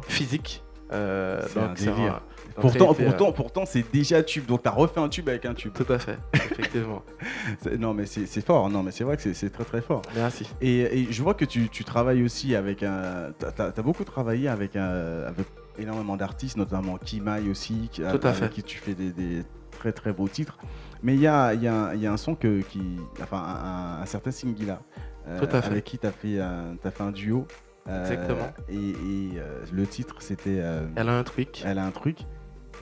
physiques. 0.08 0.64
Euh, 0.92 1.42
un 1.56 1.68
donc, 1.68 1.78
délire. 1.78 2.22
Pourtant, 2.56 2.94
été, 2.94 3.04
euh, 3.04 3.08
pourtant, 3.10 3.32
pourtant, 3.32 3.66
c'est 3.66 3.86
déjà 3.92 4.22
tube. 4.24 4.46
Donc 4.46 4.64
t'as 4.64 4.72
refait 4.72 5.00
un 5.00 5.10
tube 5.10 5.30
avec 5.30 5.46
un 5.46 5.54
tube. 5.54 5.74
Tout 5.74 5.92
à 5.92 6.00
fait, 6.00 6.18
effectivement. 6.34 7.02
C'est- 7.62 7.78
Non, 7.78 7.94
mais 7.94 8.06
c'est 8.06 8.46
fort. 8.46 8.70
Non, 8.70 8.84
mais 8.84 8.92
c'est 8.92 9.04
vrai 9.04 9.18
que 9.18 9.34
c'est- 9.34 9.50
très 9.50 9.64
très 9.66 9.82
fort. 9.82 10.02
Merci. 10.16 10.50
Et, 10.62 11.02
et 11.02 11.08
je 11.12 11.22
vois 11.24 11.34
que 11.34 11.46
tu, 11.46 11.70
tu 11.70 11.84
travailles 11.84 12.24
aussi 12.24 12.56
avec 12.56 12.84
un. 12.84 13.32
T'as 13.40 13.68
as, 13.76 13.82
beaucoup 13.82 14.04
travaillé 14.04 14.48
avec, 14.48 14.76
un, 14.76 15.24
avec 15.28 15.46
énormément 15.80 16.18
d'artistes, 16.18 16.58
notamment 16.58 16.98
Kimai 16.98 17.50
aussi, 17.50 17.90
qui, 17.92 18.02
Tout 18.02 18.08
à 18.24 18.30
avec 18.30 18.36
fait. 18.36 18.50
qui 18.50 18.64
tu 18.64 18.78
fais 18.78 18.94
des, 18.94 19.12
des 19.12 19.44
très 19.72 19.92
très 19.92 20.12
beaux 20.14 20.28
titres. 20.28 20.58
Mais 21.04 21.16
il 21.16 21.22
y 21.22 21.28
a, 21.28 21.54
il 21.54 21.64
y, 21.64 21.68
a, 21.68 21.74
un- 21.74 21.94
il 21.96 22.02
y 22.02 22.08
a 22.08 22.12
un 22.12 22.18
son 22.18 22.36
que, 22.36 22.62
qui. 22.62 22.82
Enfin, 23.22 23.38
un, 23.38 23.98
un- 24.00 24.02
un 24.02 24.06
certain 24.06 24.32
Singila. 24.32 24.82
euh, 25.28 25.40
Tout 25.40 25.56
à 25.56 25.62
fait. 25.62 25.72
Avec 25.72 25.84
qui 25.86 25.98
tu 25.98 26.06
as, 26.08 26.12
fait 26.12 26.40
un- 26.40 26.76
t'as 26.82 26.92
fait 26.92 27.04
un 27.04 27.12
duo. 27.12 27.48
euh, 27.88 28.02
Exactement. 28.02 28.52
Et, 28.70 28.76
et, 28.76 29.40
euh, 29.40 29.64
le 29.72 29.88
titre, 29.88 30.16
c'était. 30.20 30.60
euh, 30.62 30.86
Elle 30.96 31.10
a 31.10 31.18
un 31.18 31.24
truc. 31.24 31.64
elle 31.66 31.80
a 31.80 31.86
un 31.86 31.92
truc. 31.92 32.20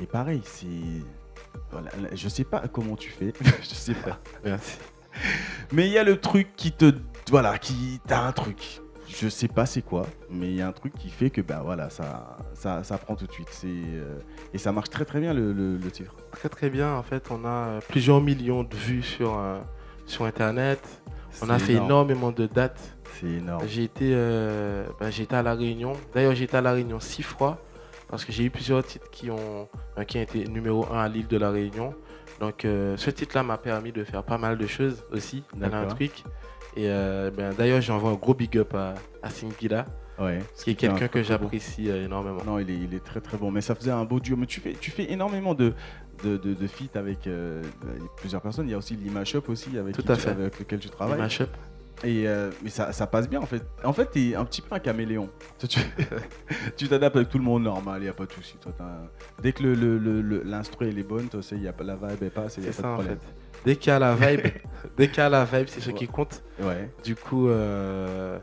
Et 0.01 0.05
pareil, 0.05 0.41
c'est. 0.43 0.67
Voilà, 1.71 1.89
je 2.13 2.29
sais 2.29 2.43
pas 2.43 2.67
comment 2.67 2.95
tu 2.95 3.09
fais. 3.09 3.33
je 3.61 3.67
sais 3.75 3.93
pas. 3.93 4.19
Merci. 4.43 4.77
Mais 5.71 5.87
il 5.87 5.91
y 5.93 5.97
a 5.97 6.03
le 6.03 6.17
truc 6.19 6.49
qui 6.55 6.71
te. 6.71 6.93
Voilà, 7.29 7.57
qui. 7.57 7.99
T'as 8.07 8.21
un 8.25 8.31
truc. 8.31 8.81
Je 9.07 9.27
sais 9.27 9.47
pas 9.47 9.65
c'est 9.65 9.81
quoi, 9.81 10.05
mais 10.29 10.49
il 10.49 10.55
y 10.55 10.61
a 10.61 10.67
un 10.67 10.71
truc 10.71 10.93
qui 10.93 11.09
fait 11.09 11.31
que 11.31 11.41
bah 11.41 11.61
voilà, 11.65 11.89
ça, 11.89 12.37
ça, 12.53 12.83
ça 12.83 12.99
prend 12.99 13.15
tout 13.15 13.25
de 13.25 13.31
suite. 13.31 13.47
C'est 13.49 13.65
euh, 13.67 14.19
et 14.53 14.59
ça 14.59 14.71
marche 14.71 14.91
très 14.91 15.03
très 15.03 15.19
bien 15.19 15.33
le, 15.33 15.51
le- 15.51 15.77
le 15.77 15.91
titre. 15.91 16.15
Très 16.31 16.47
très 16.47 16.69
bien. 16.69 16.93
En 16.93 17.01
fait, 17.01 17.25
on 17.31 17.43
a 17.43 17.79
plusieurs 17.89 18.21
millions 18.21 18.63
de 18.63 18.75
vues 18.75 19.01
sur, 19.01 19.35
euh, 19.39 19.57
sur 20.05 20.25
Internet. 20.25 20.79
On 21.41 21.49
a 21.49 21.57
fait 21.57 21.73
énormément 21.73 22.31
de 22.31 22.45
dates. 22.45 22.97
C'est 23.19 23.25
énorme. 23.27 23.63
J'ai 23.67 23.83
été, 23.85 24.11
euh, 24.13 24.85
ben, 24.99 25.07
été 25.09 25.35
à 25.35 25.41
La 25.41 25.55
Réunion. 25.55 25.93
D'ailleurs, 26.13 26.39
été 26.39 26.55
à 26.55 26.61
La 26.61 26.73
Réunion 26.73 26.99
six 26.99 27.23
fois 27.23 27.57
parce 28.09 28.25
que 28.25 28.31
j'ai 28.31 28.43
eu 28.45 28.49
plusieurs 28.49 28.83
titres 28.83 29.09
qui 29.11 29.29
ont, 29.31 29.67
ben, 29.95 30.03
qui 30.05 30.17
ont 30.17 30.21
été 30.21 30.45
numéro 30.45 30.85
un 30.91 30.99
à 30.99 31.07
l'île 31.07 31.27
de 31.27 31.37
La 31.37 31.51
Réunion. 31.51 31.93
Donc, 32.39 32.63
euh, 32.65 32.95
ce 32.97 33.09
titre-là 33.09 33.43
m'a 33.43 33.57
permis 33.57 33.91
de 33.91 34.03
faire 34.03 34.23
pas 34.23 34.37
mal 34.37 34.57
de 34.57 34.65
choses 34.67 35.03
aussi. 35.11 35.43
Elle 35.61 35.73
a 35.73 35.79
un 35.81 35.85
truc. 35.87 36.23
Et 36.75 36.85
euh, 36.89 37.31
ben, 37.31 37.53
d'ailleurs, 37.57 37.81
j'envoie 37.81 38.11
un 38.11 38.15
gros 38.15 38.33
big 38.33 38.57
up 38.57 38.73
à, 38.75 38.93
à 39.23 39.29
Singila, 39.29 39.85
Ouais. 40.19 40.39
qui 40.57 40.71
est 40.71 40.75
quelqu'un 40.75 41.07
que 41.07 41.23
j'apprécie 41.23 41.89
euh, 41.89 42.05
énormément. 42.05 42.41
Non, 42.45 42.59
il 42.59 42.69
est, 42.69 42.75
il 42.75 42.93
est 42.93 43.03
très 43.03 43.21
très 43.21 43.37
bon. 43.37 43.51
Mais 43.51 43.61
ça 43.61 43.73
faisait 43.75 43.91
un 43.91 44.03
beau 44.05 44.19
duo. 44.19 44.35
Mais 44.37 44.45
tu 44.45 44.59
fais, 44.59 44.73
tu 44.73 44.91
fais 44.91 45.11
énormément 45.11 45.53
de, 45.53 45.73
de, 46.23 46.35
de, 46.37 46.53
de 46.53 46.67
feats 46.67 46.97
avec 46.99 47.25
euh, 47.27 47.61
plusieurs 48.17 48.41
personnes. 48.41 48.67
Il 48.67 48.71
y 48.71 48.73
a 48.73 48.77
aussi 48.77 48.95
Lima 48.95 49.23
Shop 49.25 49.43
aussi 49.47 49.77
avec, 49.77 49.95
Tout 49.95 50.03
fait. 50.15 50.29
avec 50.29 50.59
lequel 50.59 50.79
tu 50.79 50.87
Les 50.87 50.93
travailles. 50.93 51.17
Et 52.03 52.27
euh, 52.27 52.49
mais 52.63 52.69
ça, 52.69 52.93
ça 52.93 53.05
passe 53.07 53.29
bien 53.29 53.41
en 53.41 53.45
fait. 53.45 53.61
En 53.83 53.91
fait, 53.93 54.05
t'es 54.05 54.35
un 54.35 54.45
petit 54.45 54.61
peu 54.61 54.73
un 54.75 54.79
caméléon. 54.79 55.29
Tu- 55.67 56.87
t'adaptes 56.87 57.15
avec 57.17 57.29
tout 57.29 57.37
le 57.37 57.43
monde 57.43 57.63
normal, 57.63 58.01
il 58.01 58.05
y 58.05 58.09
a 58.09 58.13
pas 58.13 58.25
de 58.25 58.31
souci. 58.31 58.55
Toi, 58.61 58.71
Dès 59.41 59.51
que 59.51 59.63
le, 59.63 59.73
le, 59.73 59.97
le- 59.97 60.21
le- 60.21 60.43
l'instru 60.43 60.87
elle 60.87 60.97
est 60.97 61.03
bonne, 61.03 61.27
toi, 61.27 61.41
y 61.51 61.67
a 61.67 61.73
pas 61.73 61.83
la 61.83 61.95
vibe 61.95 62.23
est 62.23 62.29
passe, 62.29 62.55
il 62.57 62.65
y 62.65 62.69
a 62.69 62.71
C'est 62.71 62.81
pas 62.81 62.97
ça 62.97 63.03
de 63.03 63.09
en 63.09 63.11
fait. 63.11 63.19
Dès 63.65 63.75
qu'il 63.75 63.91
y 63.91 63.93
a 63.93 63.99
la 63.99 64.15
vibe, 64.15 64.41
dès 64.97 65.07
qu'il 65.09 65.17
y 65.17 65.21
a 65.21 65.29
la 65.29 65.43
vibe, 65.43 65.67
c'est 65.67 65.81
ce 65.81 65.89
qui 65.91 66.07
compte. 66.07 66.41
Ouais. 66.61 66.89
Du 67.03 67.15
coup, 67.15 67.49
euh, 67.49 68.39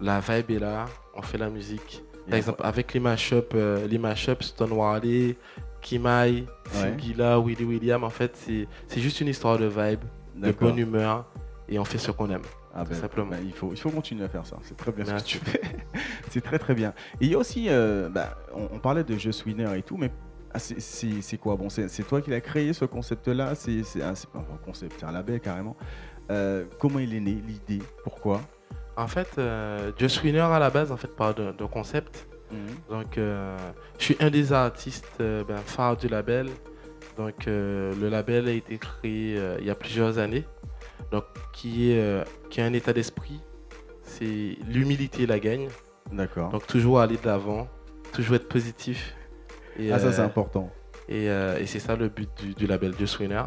la 0.00 0.20
vibe 0.20 0.50
est 0.52 0.58
là, 0.58 0.86
on 1.14 1.20
fait 1.22 1.38
la 1.38 1.50
musique. 1.50 2.02
Par 2.28 2.36
exemple, 2.38 2.60
avec 2.64 2.94
les 2.94 3.00
mashups, 3.00 3.48
euh, 3.54 3.86
les 3.88 3.98
mashups 3.98 4.46
Stonewallé, 4.46 5.36
Kimai, 5.82 6.10
Ouais. 6.10 6.46
Singila, 6.72 7.38
Willy 7.40 7.64
William, 7.64 8.04
en 8.04 8.10
fait, 8.10 8.36
c'est 8.36 9.00
juste 9.00 9.20
une 9.20 9.28
histoire 9.28 9.58
de 9.58 9.66
vibe, 9.66 10.00
de 10.36 10.52
bonne 10.52 10.78
humeur, 10.78 11.26
et 11.68 11.78
on 11.78 11.84
fait 11.84 11.98
ce 11.98 12.10
qu'on 12.12 12.30
aime. 12.30 12.42
Ah 12.74 12.84
ben, 12.84 12.94
simplement. 12.94 13.30
ben, 13.30 13.40
il, 13.44 13.52
faut, 13.52 13.70
il 13.72 13.78
faut 13.78 13.90
continuer 13.90 14.24
à 14.24 14.28
faire 14.28 14.46
ça. 14.46 14.56
C'est 14.62 14.76
très 14.76 14.92
bien 14.92 15.04
ce 15.04 15.10
que 15.10 15.14
Merci. 15.16 15.38
tu 15.38 15.44
fais. 15.44 15.60
c'est 16.30 16.40
très 16.40 16.58
très 16.58 16.74
bien. 16.74 16.90
Et 17.20 17.24
il 17.26 17.30
y 17.30 17.34
a 17.34 17.38
aussi, 17.38 17.66
euh, 17.68 18.08
bah, 18.08 18.38
on, 18.54 18.68
on 18.72 18.78
parlait 18.78 19.02
de 19.04 19.16
jeux 19.18 19.32
winner 19.44 19.76
et 19.76 19.82
tout, 19.82 19.96
mais 19.96 20.10
ah, 20.54 20.58
c'est- 20.58 21.36
quoi? 21.38 21.56
Bon, 21.56 21.68
c'est 21.68 21.88
toi 22.06 22.20
qui 22.20 22.30
l'as 22.30 22.40
créé 22.40 22.72
ce 22.72 22.84
concept-là? 22.84 23.54
C'est 23.54 23.80
un, 24.02 24.14
c'est 24.14 24.30
pas 24.30 24.38
un 24.38 24.56
concept, 24.64 24.96
c'est 24.98 25.06
un 25.06 25.12
label 25.12 25.40
carrément. 25.40 25.76
Euh, 26.30 26.64
comment 26.78 26.98
il 27.00 27.14
est 27.14 27.20
né 27.20 27.42
L'idée? 27.46 27.84
Pourquoi? 28.04 28.40
En 28.96 29.08
fait, 29.08 29.28
euh, 29.38 29.92
Just 29.98 30.22
Winner 30.22 30.40
à 30.40 30.58
la 30.58 30.70
base, 30.70 30.92
en 30.92 30.96
fait, 30.96 31.14
parle 31.14 31.34
de, 31.34 31.52
de 31.52 31.64
concept. 31.64 32.26
Donc, 32.88 33.16
euh, 33.16 33.56
je 33.98 34.04
suis 34.06 34.16
un 34.18 34.28
des 34.28 34.52
artistes 34.52 35.18
ben, 35.18 35.56
phares 35.64 35.96
du 35.96 36.08
label. 36.08 36.48
Donc, 37.16 37.46
le 37.46 38.08
label 38.08 38.48
a 38.48 38.52
été 38.52 38.76
créé 38.78 39.40
il 39.60 39.64
y 39.64 39.70
a 39.70 39.74
plusieurs 39.76 40.18
années. 40.18 40.44
Donc, 41.10 41.24
qui 41.52 41.90
est, 41.92 41.98
euh, 42.00 42.24
qui 42.50 42.60
a 42.60 42.64
un 42.64 42.72
état 42.72 42.92
d'esprit. 42.92 43.40
C'est 44.02 44.56
l'humilité 44.68 45.26
la 45.26 45.38
gagne. 45.38 45.68
D'accord. 46.12 46.50
Donc, 46.50 46.66
toujours 46.66 47.00
aller 47.00 47.16
de 47.16 47.26
l'avant, 47.26 47.68
toujours 48.12 48.36
être 48.36 48.48
positif. 48.48 49.14
Et, 49.78 49.92
Ah, 49.92 49.98
ça 49.98 50.12
c'est 50.12 50.20
euh, 50.20 50.24
important. 50.26 50.70
et, 51.08 51.28
euh, 51.30 51.58
et 51.58 51.66
c'est 51.66 51.78
ça 51.78 51.96
le 51.96 52.08
but 52.08 52.28
du, 52.42 52.54
du 52.54 52.66
label 52.66 52.94
Just 52.98 53.18
Winner. 53.18 53.42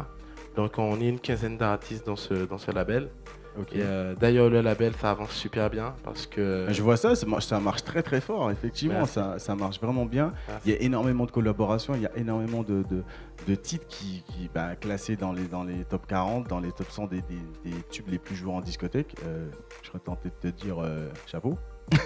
Donc, 0.56 0.78
on 0.78 1.00
est 1.00 1.08
une 1.08 1.20
quinzaine 1.20 1.58
d'artistes 1.58 2.06
dans 2.06 2.16
ce, 2.16 2.34
dans 2.34 2.58
ce 2.58 2.70
label. 2.70 3.10
Euh, 3.76 4.14
d'ailleurs, 4.14 4.50
le 4.50 4.60
label, 4.60 4.92
ça 5.00 5.10
avance 5.10 5.30
super 5.32 5.70
bien 5.70 5.94
parce 6.04 6.26
que. 6.26 6.66
Je 6.70 6.82
vois 6.82 6.96
ça, 6.96 7.14
ça 7.14 7.26
marche, 7.26 7.46
ça 7.46 7.60
marche 7.60 7.84
très 7.84 8.02
très 8.02 8.20
fort, 8.20 8.50
effectivement, 8.50 9.06
ça, 9.06 9.38
ça 9.38 9.54
marche 9.54 9.80
vraiment 9.80 10.06
bien. 10.06 10.32
Merci. 10.48 10.62
Il 10.66 10.72
y 10.72 10.76
a 10.76 10.80
énormément 10.80 11.24
de 11.26 11.30
collaborations, 11.30 11.94
il 11.94 12.02
y 12.02 12.06
a 12.06 12.10
énormément 12.16 12.62
de, 12.62 12.82
de, 12.90 13.02
de 13.46 13.54
titres 13.54 13.86
qui, 13.86 14.22
qui 14.26 14.50
bah, 14.54 14.74
classés 14.76 15.16
dans 15.16 15.32
les, 15.32 15.44
dans 15.44 15.62
les 15.64 15.84
top 15.84 16.06
40, 16.06 16.48
dans 16.48 16.60
les 16.60 16.72
top 16.72 16.90
100 16.90 17.06
des, 17.06 17.16
des- 17.22 17.70
des 17.70 17.82
tubes 17.90 18.08
les 18.08 18.18
plus 18.18 18.34
joués 18.36 18.52
en 18.52 18.60
discothèque. 18.60 19.14
Euh, 19.26 19.48
je 19.82 19.88
serais 19.88 19.98
tenté 20.00 20.30
de 20.30 20.50
te 20.50 20.56
dire 20.56 20.82
euh, 20.82 21.08
chapeau. 21.26 21.58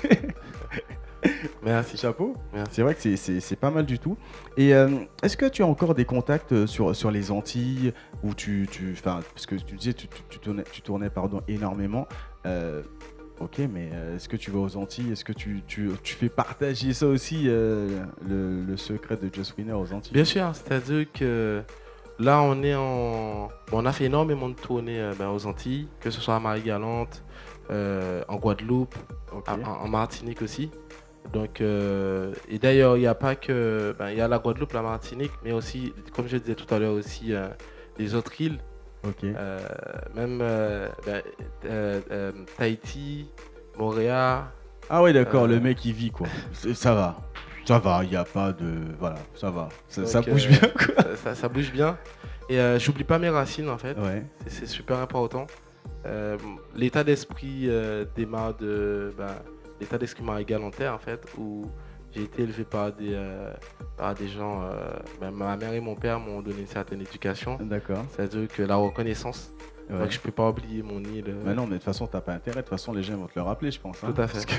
Merci. 1.69 1.97
Chapeau. 1.97 2.35
C'est 2.71 2.83
vrai 2.83 2.95
que 2.95 3.17
c'est- 3.17 3.57
pas 3.57 3.71
mal 3.71 3.85
du 3.87 3.99
tout. 3.99 4.17
Et 4.57 4.75
euh, 4.75 4.89
est-ce 5.23 5.37
que 5.37 5.47
tu 5.47 5.63
as 5.63 5.67
encore 5.67 5.95
des 5.95 6.05
contacts 6.05 6.53
euh, 6.53 6.67
sur, 6.67 6.95
sur 6.97 7.11
les 7.11 7.31
Antilles 7.31 7.93
où 8.23 8.35
tu, 8.35 8.67
tu, 8.71 8.95
parce 9.03 9.47
que 9.47 9.55
tu 9.57 9.75
disais 9.77 9.93
tu, 9.93 10.09
tu, 10.09 10.23
tu 10.29 10.39
tournais, 10.39 10.65
tu 10.73 10.81
tournais 10.83 11.11
pardon 11.11 11.43
énormément. 11.49 12.07
Euh, 12.47 12.83
ok, 13.41 13.59
mais 13.73 13.91
est-ce 14.17 14.29
que 14.29 14.37
tu 14.37 14.51
vas 14.51 14.61
aux 14.61 14.77
Antilles? 14.77 15.13
Est-ce 15.13 15.25
que 15.25 15.33
tu, 15.33 15.63
tu, 15.67 15.91
tu 16.03 16.15
fais 16.15 16.29
partager 16.29 16.93
ça 16.93 17.07
aussi 17.07 17.45
euh, 17.47 18.03
le, 18.27 18.63
le 18.63 18.77
secret 18.77 19.17
de 19.17 19.29
Just 19.33 19.57
Winner 19.59 19.73
aux 19.75 19.93
Antilles? 19.93 20.13
Bien 20.13 20.25
sûr, 20.25 20.51
c'est-à-dire 20.55 21.07
que 21.13 21.63
là, 22.19 22.41
on 22.43 22.63
est 22.63 22.75
en. 22.75 23.49
on 23.73 23.87
a 23.87 23.93
fait 23.93 24.05
énormément 24.05 24.49
de 24.49 24.55
tournées 24.55 25.11
ben, 25.19 25.29
aux 25.31 25.47
Antilles, 25.47 25.89
que 26.01 26.11
ce 26.11 26.21
soit 26.21 26.37
à 26.37 26.41
Marie-Galante, 26.41 27.23
en 27.71 28.37
Guadeloupe, 28.37 28.95
à- 29.47 29.55
en 29.55 29.89
Martinique 29.89 30.41
aussi. 30.43 30.71
Donc, 31.33 31.61
euh, 31.61 32.33
et 32.49 32.59
d'ailleurs, 32.59 32.97
il 32.97 33.01
n'y 33.01 33.07
a 33.07 33.15
pas 33.15 33.35
que. 33.37 33.95
ben, 33.99 34.11
Il 34.11 34.17
y 34.17 34.21
a 34.21 34.29
la 34.29 34.39
Guadeloupe, 34.39 34.73
la 34.73 34.83
Martinique, 34.83 35.33
mais 35.45 35.53
aussi, 35.53 35.93
comme 36.15 36.27
je 36.27 36.39
disais 36.39 36.55
tout 36.55 36.73
à 36.75 36.79
l'heure, 36.79 36.95
aussi 36.95 37.35
euh, 37.35 37.49
les 37.99 38.15
autres 38.15 38.41
îles, 38.41 38.59
Ok. 39.07 39.25
euh, 39.25 39.59
même 40.15 40.39
euh, 40.41 40.89
ben, 41.05 41.23
euh, 41.67 42.33
Tahiti, 42.57 43.29
Montréal. 43.79 44.45
Ah 44.89 45.03
ouais, 45.03 45.13
d'accord, 45.13 45.47
le 45.47 45.61
mec 45.61 45.85
il 45.85 45.93
vit 45.93 46.11
quoi. 46.11 46.27
Ça 46.53 46.95
va. 46.95 47.17
Ça 47.67 47.79
va, 47.79 48.03
il 48.05 48.09
n'y 48.09 48.17
a 48.17 48.25
pas 48.25 48.53
de. 48.53 48.73
Voilà, 48.99 49.19
ça 49.35 49.51
va. 49.51 49.69
Ça, 49.89 50.23
bouge 50.23 50.49
bien 50.49 50.61
quoi. 50.71 51.35
ça, 51.35 51.49
bouge 51.51 51.71
bien. 51.71 51.99
Et 52.49 52.59
j'oublie 52.79 53.05
pas 53.05 53.19
mes 53.19 53.29
racines 53.29 53.69
en 53.69 53.77
fait. 53.77 53.99
Ouais. 53.99 54.25
C'est- 54.47 54.65
super 54.65 54.97
important. 54.99 55.47
L'état 56.75 57.05
d'esprit 57.05 57.69
démarre 58.17 58.55
de 58.55 59.13
ben, 59.19 59.27
l'état 59.81 59.99
d'esprit 59.99 60.23
marie-galantais 60.23 60.89
en 60.89 60.99
fait, 60.99 61.21
où 61.39 61.67
j'ai 62.13 62.23
été 62.23 62.43
élevé 62.43 62.65
par 62.65 62.93
des, 62.93 63.13
euh, 63.15 63.53
par 63.97 64.15
des 64.15 64.29
gens. 64.29 64.63
euh, 64.63 64.91
ben, 65.21 65.31
ma 65.31 65.57
mère 65.57 65.73
et 65.75 65.81
mon 65.81 65.95
père 65.95 66.19
m'ont 66.19 66.41
donné 66.43 66.61
une 66.61 66.67
certaine 66.67 67.01
éducation. 67.01 67.59
D'accord. 67.61 68.05
C'est-à-dire 68.11 68.49
que 68.49 68.63
la 68.63 68.77
reconnaissance. 68.77 69.53
Ouais. 69.91 69.99
Donc 70.01 70.11
je 70.11 70.21
peux 70.21 70.31
pas 70.33 70.49
oublier 70.51 70.83
mon 70.83 71.01
île. 71.01 71.25
euh. 71.29 71.43
Mais 71.45 71.55
non, 71.55 71.63
mais 71.65 71.71
de 71.73 71.75
toute 71.77 71.85
façon, 71.85 72.07
t'as 72.07 72.21
pas 72.21 72.33
intérêt. 72.35 72.57
De 72.57 72.61
toute 72.63 72.71
façon, 72.71 72.93
les 72.93 73.03
gens 73.03 73.17
vont 73.17 73.27
te 73.27 73.33
le 73.37 73.43
rappeler, 73.43 73.71
je 73.71 73.81
pense. 73.81 74.03
hein. 74.05 74.13
Tout 74.15 74.21
à 74.21 74.27
fait. 74.27 74.45
Que 74.45 74.53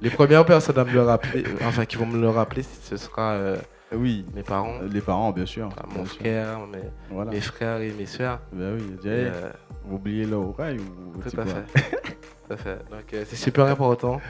Les 0.00 0.10
premières 0.10 0.44
personnes 0.44 0.78
à 0.78 0.84
me 0.84 0.92
le 0.92 1.02
rappeler, 1.02 1.44
enfin 1.64 1.84
qui 1.84 1.96
vont 1.96 2.06
me 2.06 2.20
le 2.20 2.28
rappeler, 2.28 2.62
ce 2.62 2.96
sera 2.96 3.32
euh, 3.32 3.56
Oui, 3.92 4.24
mes 4.34 4.42
parents, 4.42 4.80
les 4.90 5.00
parents, 5.00 5.30
bien 5.32 5.46
sûr. 5.46 5.68
ah, 5.76 5.82
bien 5.88 5.98
mon 5.98 6.04
sûr. 6.06 6.18
frère, 6.20 6.58
mes, 6.66 6.78
Voilà. 7.10 7.30
mes 7.30 7.40
frères 7.40 7.80
et 7.80 7.92
mes 7.92 8.06
soeurs. 8.06 8.40
Bah 8.52 8.64
oui, 8.74 8.82
direct. 9.00 9.34
euh, 9.36 9.50
Vous 9.84 9.96
oubliez 9.96 10.26
l'oreille 10.26 10.78
ou 10.80 11.20
Tout 11.22 11.40
à 11.40 11.44
fait. 11.46 11.64
Tout 12.52 12.60
à 12.60 12.62
fait. 12.62 12.78
Donc 12.90 13.14
euh, 13.14 13.24
c'est 13.26 13.36
super 13.36 13.66
important. 13.66 14.20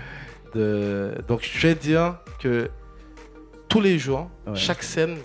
De... 0.54 1.14
Donc 1.28 1.40
je 1.42 1.66
vais 1.66 1.74
dire 1.74 2.18
que 2.38 2.70
tous 3.68 3.80
les 3.80 3.98
jours, 3.98 4.30
Ouais. 4.46 4.54
chaque 4.54 4.82
scène, 4.82 5.16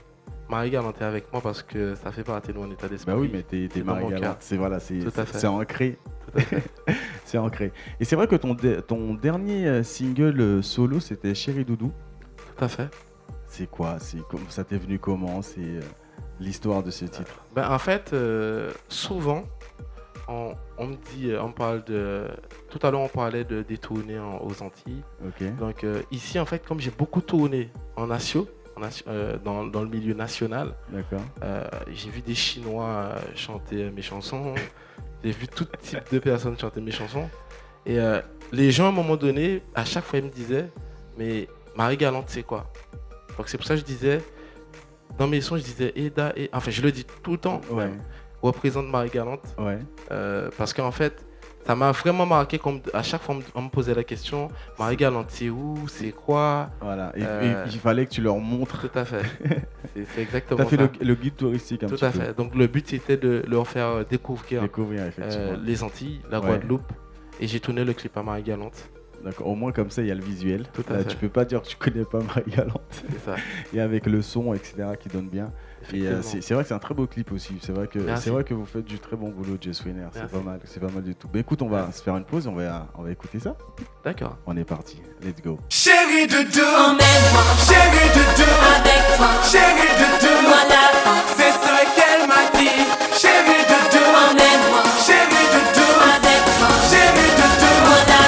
Marie 0.49 0.69
Galante 0.69 1.01
est 1.01 1.05
avec 1.05 1.31
moi 1.33 1.41
parce 1.41 1.61
que 1.61 1.95
ça 1.95 2.11
fait 2.11 2.23
partie 2.23 2.53
de 2.53 2.57
mon 2.57 2.71
état 2.71 2.87
d'esprit. 2.87 3.11
Bah 3.11 3.17
oui, 3.19 3.29
mais 3.31 3.43
t'es 3.43 3.67
t'es 3.71 3.81
Marie-Galante. 3.81 4.21
cœur. 4.21 4.35
C'est 4.39 4.55
voilà, 4.57 4.79
c'est 4.79 4.99
Tout 4.99 5.19
à 5.19 5.25
fait. 5.25 5.37
c'est 5.37 5.47
ancré. 5.47 5.97
C'est 7.25 7.37
ancré. 7.37 7.71
Et 7.99 8.05
c'est 8.05 8.15
vrai 8.15 8.27
que 8.27 8.35
ton, 8.37 8.53
de- 8.53 8.79
ton 8.79 9.13
dernier 9.13 9.67
euh, 9.67 9.83
single 9.83 10.39
euh, 10.39 10.61
solo, 10.61 10.99
c'était 11.01 11.35
Chéri 11.35 11.65
Doudou. 11.65 11.91
Tout 12.57 12.63
à 12.63 12.67
fait. 12.69 12.87
C'est 13.47 13.69
quoi? 13.69 13.97
C'est 13.99 14.25
comme 14.29 14.45
ça 14.49 14.63
t'est 14.63 14.77
venu 14.77 14.97
comment? 14.99 15.41
C'est 15.41 15.59
euh, 15.59 15.81
l'histoire 16.39 16.83
de 16.83 16.91
ce 16.91 17.03
titre? 17.05 17.43
Ben, 17.53 17.69
en 17.69 17.79
fait, 17.79 18.11
euh, 18.13 18.71
souvent, 18.87 19.43
on, 20.27 20.53
on 20.77 20.87
me 20.87 20.95
dit, 21.13 21.31
euh, 21.31 21.41
on 21.41 21.51
parle 21.51 21.83
de. 21.85 22.27
Tout 22.69 22.79
à 22.85 22.91
l'heure, 22.91 23.01
on 23.01 23.07
parlait 23.07 23.43
de 23.43 23.61
détourner 23.61 24.19
en- 24.19 24.39
aux 24.41 24.61
Antilles. 24.61 25.03
Donc 25.51 25.83
euh, 25.83 26.01
ici, 26.11 26.39
en 26.39 26.45
fait, 26.45 26.65
comme 26.65 26.79
j'ai 26.79 26.91
beaucoup 26.91 27.21
tourné 27.21 27.69
en 27.95 28.07
nation- 28.07 28.47
euh, 29.07 29.37
dans, 29.43 29.65
dans 29.65 29.81
le 29.81 29.89
milieu 29.89 30.13
national. 30.13 30.75
Euh, 31.43 31.63
j'ai 31.91 32.09
vu 32.11 32.21
des 32.21 32.35
Chinois 32.35 33.15
chanter 33.35 33.89
mes 33.89 34.01
chansons. 34.03 34.53
J'ai 35.23 35.31
vu 35.31 35.47
tout 35.47 35.65
type 35.81 36.03
de 36.11 36.19
personnes 36.19 36.57
chanter 36.59 36.79
mes 36.79 36.91
chansons. 36.91 37.27
Et 37.87 37.97
les 38.51 38.69
gens, 38.71 38.85
à 38.85 38.89
un 38.89 38.91
moment 38.91 39.15
donné, 39.17 39.63
à 39.73 39.83
chaque 39.83 40.03
fois, 40.05 40.19
ils 40.19 40.25
me 40.25 40.29
disaient 40.29 40.69
Mais 41.17 41.47
Marie 41.75 41.97
Galante, 41.97 42.25
c'est 42.27 42.43
quoi? 42.43 42.71
Donc, 43.35 43.49
c'est 43.49 43.57
pour 43.57 43.65
ça 43.65 43.73
que 43.73 43.79
je 43.79 43.85
disais 43.85 44.21
Dans 45.17 45.25
mes 45.27 45.41
sons, 45.41 45.57
je 45.57 45.63
disais 45.63 45.91
Eda. 45.95 46.33
Et... 46.35 46.49
Enfin, 46.53 46.69
je 46.69 46.81
le 46.83 46.91
dis 46.91 47.03
tout 47.23 47.31
le 47.31 47.37
temps. 47.39 47.61
Ouais. 47.71 47.89
Représente 48.41 48.87
Marie 48.89 49.09
Galante. 49.09 49.43
Ouais. 49.57 49.79
euh, 50.11 50.49
parce 50.57 50.73
qu'en 50.73 50.91
fait, 50.91 51.25
ça 51.65 51.75
m'a 51.75 51.91
vraiment 51.91 52.25
marqué. 52.25 52.57
Comme 52.59 52.79
à 52.93 53.03
chaque 53.03 53.21
fois, 53.21 53.35
on 53.55 53.61
me- 53.63 53.69
posait 53.69 53.93
la 53.93 54.03
question 54.03 54.47
Marie 54.79 54.95
Galante, 54.95 55.27
c'est 55.29 55.49
où? 55.49 55.75
C'est 55.87 56.11
quoi? 56.11 56.69
Voilà. 56.81 57.11
Et, 57.15 57.23
Euh, 57.23 57.65
et 57.65 57.69
il 57.69 57.79
fallait 57.79 58.05
que 58.05 58.11
tu 58.11 58.21
leur 58.21 58.37
montres. 58.37 58.87
Tout 58.89 58.97
à 58.99 59.05
fait. 59.05 59.23
C'est 60.13 60.21
exactement 60.21 60.59
T'as 60.63 60.69
fait 60.69 60.75
ça. 60.77 60.83
le, 61.01 61.05
le 61.05 61.15
guide 61.15 61.35
touristique 61.35 61.83
un 61.83 61.87
Tout 61.87 61.95
petit 61.95 62.05
à 62.05 62.11
peu. 62.11 62.19
fait. 62.19 62.37
Donc 62.37 62.53
le 62.53 62.67
but 62.67 62.87
c'était 62.87 63.17
de 63.17 63.43
leur 63.47 63.67
faire 63.67 63.87
euh, 63.87 64.03
découvrir 64.07 64.61
Découvrir 64.61 65.09
euh, 65.19 65.57
les 65.63 65.81
Antilles, 65.83 66.21
la 66.29 66.39
Ouais. 66.39 66.45
Guadeloupe. 66.47 66.91
Et 67.39 67.47
j'ai 67.47 67.59
tourné 67.59 67.83
le 67.83 67.93
clip 67.93 68.15
à 68.15 68.21
Marie 68.23 68.43
Galante. 68.43 68.89
D'accord. 69.23 69.47
Au 69.47 69.55
moins 69.55 69.71
comme 69.71 69.89
ça, 69.89 70.03
il 70.03 70.07
y 70.07 70.11
a 70.11 70.15
le 70.15 70.21
visuel. 70.23 70.67
Tout 70.73 70.83
à 70.89 70.93
Là, 70.93 70.99
fait. 70.99 71.05
tu 71.09 71.17
peux 71.17 71.29
pas 71.29 71.43
dire 71.45 71.61
que 71.63 71.67
tu 71.67 71.75
connais 71.75 72.05
pas 72.05 72.19
Marie-Galante. 72.19 72.81
C'est 73.09 73.19
ça. 73.25 73.35
Et 73.73 73.79
avec 73.79 74.05
le 74.05 74.21
son, 74.21 74.53
etc., 74.53 74.75
qui 74.99 75.09
donne 75.09 75.27
bien. 75.27 75.51
Et 75.93 76.07
euh, 76.07 76.21
c'est 76.21 76.53
vrai 76.53 76.63
que 76.63 76.67
c'est 76.69 76.73
un 76.73 76.79
très 76.79 76.93
beau 76.93 77.07
clip 77.07 77.31
aussi. 77.31 77.57
C'est 77.61 77.71
vrai 77.71 77.87
que 77.87 77.99
c'est 78.17 78.29
vrai 78.29 78.43
que 78.43 78.53
vous 78.53 78.65
faites 78.65 78.85
du 78.85 78.99
très 78.99 79.15
bon 79.15 79.29
boulot, 79.29 79.57
Jess 79.59 79.83
Winner. 79.85 80.07
C'est 80.13 80.27
pas 80.29 80.39
mal, 80.39 80.59
c'est 80.65 80.79
pas 80.79 80.89
mal 80.89 81.03
du 81.03 81.15
tout. 81.15 81.27
Mais 81.33 81.39
écoute, 81.41 81.61
on 81.61 81.69
va 81.69 81.83
Merci. 81.83 81.99
se 81.99 82.03
faire 82.03 82.17
une 82.17 82.25
pause, 82.25 82.47
on 82.47 82.53
va 82.53 82.87
on 82.97 83.03
va 83.03 83.11
écouter 83.11 83.39
ça. 83.39 83.55
D'accord. 84.03 84.37
On 84.45 84.55
est 84.57 84.63
parti. 84.65 85.01
Let's 85.23 85.41
go. 85.43 85.59
Chérie 85.69 86.27
de 86.27 86.43
deux, 86.51 86.61
Emmène-moi 86.65 87.43
chérie 87.67 88.09
de 88.09 88.23
deux, 88.37 88.55
avec 88.75 89.17
toi, 89.17 89.29
chérie 89.43 89.93
de 90.01 90.09
deux. 90.21 90.41
moi 90.47 90.63
là, 90.69 90.91
C'est 91.35 91.51
ce 91.51 91.95
qu'elle 91.95 92.27
m'a 92.27 92.43
dit. 92.59 92.83
Chérie 93.17 93.63
de 93.71 93.79
deux, 93.91 94.07
emmène-moi 94.27 94.83
chérie 95.05 95.47
de 95.55 95.61
deux, 95.75 95.93
avec 96.03 96.41
toi, 96.57 96.69
chérie 96.91 97.31
de 97.39 97.47
deux. 97.61 97.77
moi 97.87 97.99
là, 98.11 98.21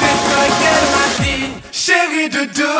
C'est 0.00 0.18
ce 0.26 0.38
qu'elle 0.60 0.86
m'a 0.94 1.06
dit. 1.24 1.52
Chérie 1.72 2.28
de 2.28 2.52
deux, 2.56 2.76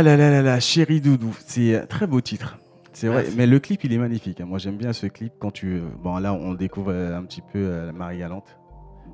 Ah 0.00 0.02
là 0.02 0.16
là 0.16 0.30
là 0.30 0.40
là, 0.40 0.58
Chéri 0.60 1.02
Doudou, 1.02 1.36
c'est 1.46 1.76
un 1.76 1.84
très 1.84 2.06
beau 2.06 2.22
titre. 2.22 2.56
C'est 2.94 3.08
vrai, 3.08 3.20
Merci. 3.24 3.36
mais 3.36 3.46
le 3.46 3.58
clip 3.58 3.84
il 3.84 3.92
est 3.92 3.98
magnifique. 3.98 4.40
hein. 4.40 4.46
Moi 4.46 4.56
j'aime 4.56 4.78
bien 4.78 4.94
ce 4.94 5.06
clip 5.06 5.34
quand 5.38 5.50
tu. 5.50 5.82
Bon 6.02 6.16
là 6.16 6.32
on 6.32 6.54
découvre 6.54 6.90
euh, 6.90 7.18
un 7.18 7.22
petit 7.24 7.42
peu 7.42 7.58
euh, 7.58 7.92
Marie 7.92 8.16
Galante. 8.16 8.56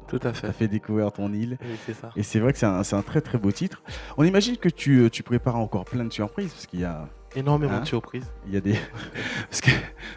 Tout 0.07 0.20
à 0.22 0.33
fait. 0.33 0.46
t'as 0.46 0.53
fait 0.53 0.68
découvrir 0.68 1.11
ton 1.11 1.33
île. 1.33 1.59
Oui, 1.61 1.77
c'est 1.85 1.92
ça. 1.94 2.12
Et 2.14 2.22
c'est 2.22 2.38
vrai 2.38 2.53
que 2.53 2.59
c'est 2.61 2.66
un, 2.66 3.03
très 3.03 3.20
très 3.20 3.37
beau 3.37 3.51
titre. 3.51 3.83
On 4.16 4.22
imagine 4.22 4.59
que 4.59 4.68
tu, 4.68 5.01
euh, 5.01 5.11
tu 5.11 5.25
prépares 5.25 5.57
encore 5.57 5.87
plein 5.87 6.05
de 6.05 6.12
surprises 6.12 6.53
parce 6.53 6.66
qu'il 6.68 6.79
y 6.79 6.85
a, 6.85 7.09
Énormément 7.37 7.75
Hein 7.75 7.81
de 7.81 7.87
surprises. 7.87 8.27
il 8.49 8.55
y 8.55 8.57
a 8.57 8.61
des. 8.61 8.72
parce 9.51 9.61
que 9.61 9.70